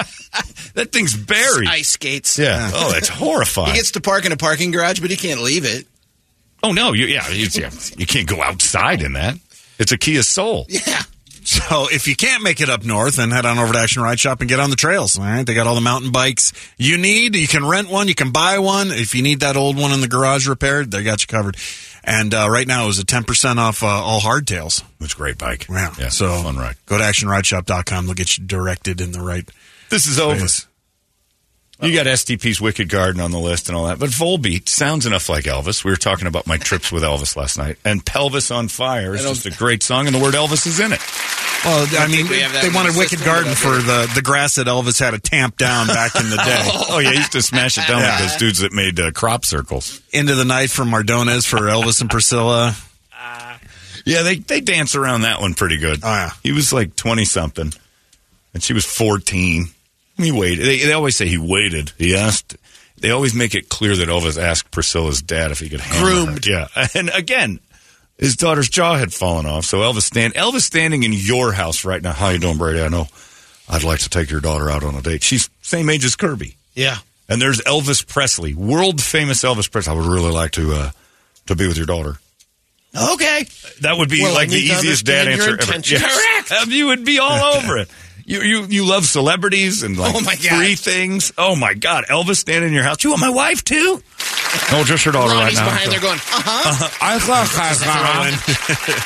[0.74, 1.68] that thing's buried.
[1.70, 2.38] Ice skates.
[2.38, 2.72] Yeah.
[2.74, 3.72] Oh, that's horrifying.
[3.72, 5.88] He gets to park in a parking garage, but he can't leave it.
[6.64, 9.36] oh no, you, yeah, you, yeah, you can't go outside in that.
[9.80, 10.66] It's a Kia Soul.
[10.70, 11.02] Yeah.
[11.46, 14.20] So if you can't make it up north, then head on over to Action Ride
[14.20, 15.18] Shop and get on the trails.
[15.18, 17.36] All right, they got all the mountain bikes you need.
[17.36, 18.90] You can rent one, you can buy one.
[18.92, 21.56] If you need that old one in the garage repaired, they got you covered.
[22.04, 24.84] And uh, right now, it was a ten percent off uh, all hardtails.
[25.02, 25.68] It's a great bike.
[25.70, 26.76] Yeah, yeah so fun ride.
[26.88, 28.06] Go to actionrideshop.com.
[28.06, 29.48] They'll get you directed in the right.
[29.90, 30.68] This is Elvis.
[31.86, 35.30] You got STP's Wicked Garden on the list and all that, but Volbeat sounds enough
[35.30, 35.84] like Elvis.
[35.84, 39.24] We were talking about my trips with Elvis last night, and Pelvis on Fire is
[39.24, 41.00] just a great song, and the word Elvis is in it.
[41.64, 45.00] Well, I mean, we have they wanted Wicked Garden for the the grass that Elvis
[45.00, 46.70] had to tamp down back in the day.
[46.90, 48.12] Oh yeah, he used to smash it down Yeah.
[48.12, 50.02] like those dudes that made uh, crop circles.
[50.14, 52.76] Into the night from Mardones for Elvis and Priscilla.
[54.08, 56.02] Yeah, they they dance around that one pretty good.
[56.04, 56.30] Oh, yeah.
[56.44, 57.74] he was like twenty something,
[58.54, 59.70] and she was fourteen.
[60.18, 60.66] He waited.
[60.66, 61.92] They, they always say he waited.
[61.98, 62.56] He asked.
[62.98, 65.82] They always make it clear that Elvis asked Priscilla's dad if he could.
[65.82, 66.48] Groomed.
[66.48, 67.60] Yeah, and again,
[68.18, 69.66] his daughter's jaw had fallen off.
[69.66, 72.14] So Elvis stand Elvis standing in your house right now.
[72.14, 72.82] How you doing, Brady?
[72.82, 73.08] I know.
[73.68, 75.24] I'd like to take your daughter out on a date.
[75.24, 76.56] She's same age as Kirby.
[76.74, 76.98] Yeah.
[77.28, 79.92] And there's Elvis Presley, world famous Elvis Presley.
[79.94, 80.92] I would really like to uh,
[81.48, 82.18] to be with your daughter.
[82.96, 83.46] Okay,
[83.82, 85.80] that would be Well, like the easiest dad answer ever.
[85.84, 86.52] Yes.
[86.52, 87.90] Um, You would be all over it.
[88.28, 90.58] You you you love celebrities and like Oh, my God.
[90.58, 91.32] free things.
[91.38, 93.04] Oh my God, Elvis standing in your house.
[93.04, 94.02] You want my wife too?
[94.72, 95.72] No, just your daughter Ronnie's right now.
[95.72, 96.90] behind there going, uh-huh.
[97.02, 97.48] I thought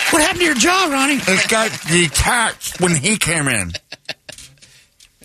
[0.13, 1.20] What happened to your jaw, Ronnie?
[1.22, 3.74] it got detached when he came in.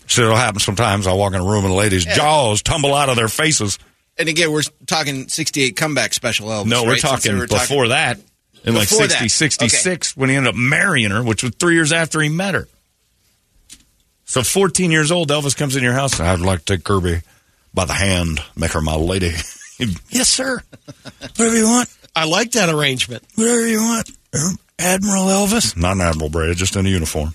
[0.07, 1.07] So it'll happen sometimes.
[1.07, 3.79] I walk in a room and the ladies' jaws tumble out of their faces.
[4.17, 6.65] And again, we're talking 68 comeback special Elvis.
[6.67, 7.01] No, we're right?
[7.01, 8.19] Talking were before that.
[8.63, 9.29] In like Before 60, that.
[9.29, 12.67] 66, when he ended up marrying her, which was three years after he met her.
[14.25, 16.19] So 14 years old, Elvis comes in your house.
[16.19, 17.21] I'd like to take Kirby
[17.73, 19.27] by the hand, make her my lady.
[20.09, 20.61] yes, sir.
[21.19, 21.89] Whatever you want.
[22.15, 23.23] I like that arrangement.
[23.35, 24.09] Whatever you want.
[24.79, 25.77] Admiral Elvis.
[25.77, 27.33] Not an Admiral Brady, just in a uniform.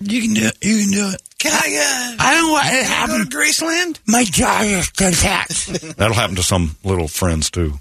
[0.00, 0.56] You can do it.
[0.60, 1.22] You can do it.
[1.38, 3.98] Can I, uh, I don't know what go to Graceland?
[4.06, 5.96] My jaw is detached.
[5.96, 7.74] That'll happen to some little friends, too.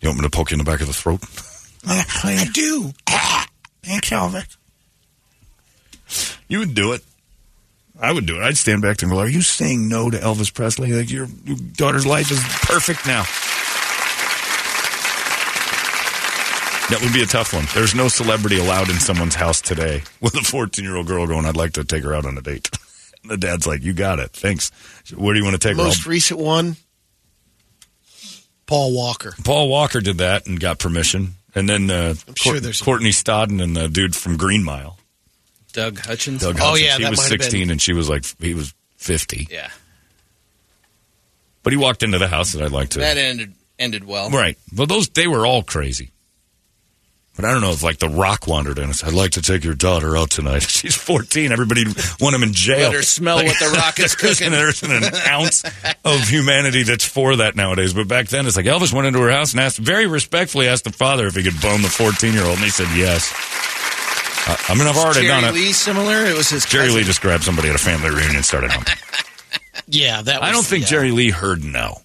[0.00, 1.20] You want me to poke you in the back of the throat?
[1.86, 2.92] I do.
[3.82, 4.56] Thanks, Elvis.
[6.48, 7.02] You would do it.
[8.00, 8.42] I would do it.
[8.42, 10.92] I'd stand back and go, Are you saying no to Elvis Presley?
[10.92, 13.24] Like your, your daughter's life is perfect now.
[16.90, 17.66] That would be a tough one.
[17.72, 21.46] There's no celebrity allowed in someone's house today with a 14 year old girl going,
[21.46, 22.68] I'd like to take her out on a date.
[23.24, 24.30] the dad's like, You got it.
[24.32, 24.72] Thanks.
[25.14, 25.82] Where do you want to take her?
[25.84, 26.76] Most recent one,
[28.66, 29.34] Paul Walker.
[29.44, 31.34] Paul Walker did that and got permission.
[31.54, 34.96] And then uh, I'm sure there's- Courtney Stodden and the dude from Green Mile.
[35.72, 36.42] Doug Hutchins.
[36.42, 38.54] Doug Oh, yeah, he that was might have been- 16 and she was like, he
[38.54, 39.48] was 50.
[39.50, 39.70] Yeah.
[41.62, 43.00] But he walked into the house that I'd like to.
[43.00, 44.30] That ended ended well.
[44.30, 44.56] Right.
[44.76, 46.10] Well, those they were all crazy.
[47.36, 49.42] But I don't know if like The Rock wandered in and said, "I'd like to
[49.42, 51.52] take your daughter out tonight." She's 14.
[51.52, 51.84] Everybody
[52.20, 52.88] want him in jail.
[52.88, 54.50] Let her smell what The Rock is cooking.
[54.50, 55.64] There isn't an ounce
[56.04, 57.94] of humanity that's for that nowadays.
[57.94, 60.84] But back then, it's like Elvis went into her house and asked, very respectfully, asked
[60.84, 63.32] the father if he could bone the 14 year old, and he said yes.
[64.46, 65.46] Uh, I mean, I've already Jerry done it.
[65.48, 66.24] Jerry Lee similar.
[66.24, 67.00] It was his Jerry cousin.
[67.00, 68.94] Lee just grabbed somebody at a family reunion and started humping.
[69.86, 70.40] Yeah, that.
[70.40, 70.88] Was, I don't think yeah.
[70.88, 72.00] Jerry Lee heard no.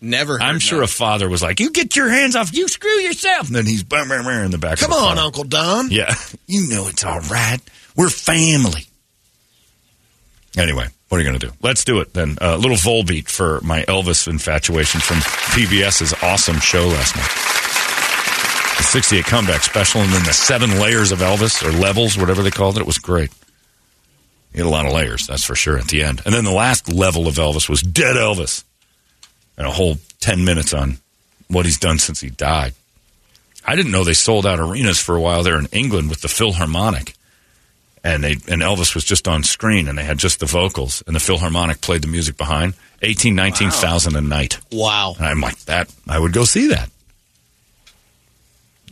[0.00, 0.40] Never.
[0.40, 0.84] I'm sure no.
[0.84, 3.82] a father was like, "You get your hands off, you screw yourself," and then he's
[3.82, 4.78] bam, bam, bam in the back.
[4.78, 5.26] Come of the on, car.
[5.26, 5.90] Uncle Don.
[5.90, 6.14] Yeah,
[6.46, 7.58] you know it's all right.
[7.96, 8.82] We're family.
[10.56, 11.52] Anyway, what are you going to do?
[11.62, 12.36] Let's do it then.
[12.40, 17.63] A little Volbeat for my Elvis infatuation from PBS's awesome show last night.
[18.76, 22.50] The 68 comeback special, and then the seven layers of Elvis, or levels, whatever they
[22.50, 22.80] called it.
[22.80, 23.30] It was great.
[24.52, 26.22] He had a lot of layers, that's for sure, at the end.
[26.24, 28.62] And then the last level of Elvis was Dead Elvis.
[29.56, 30.98] And a whole 10 minutes on
[31.48, 32.74] what he's done since he died.
[33.64, 36.28] I didn't know they sold out arenas for a while there in England with the
[36.28, 37.14] Philharmonic.
[38.02, 41.16] And they and Elvis was just on screen and they had just the vocals and
[41.16, 42.74] the Philharmonic played the music behind.
[43.02, 44.58] 18, 19,000 a night.
[44.72, 45.14] Wow.
[45.16, 46.90] And I'm like, that, I would go see that.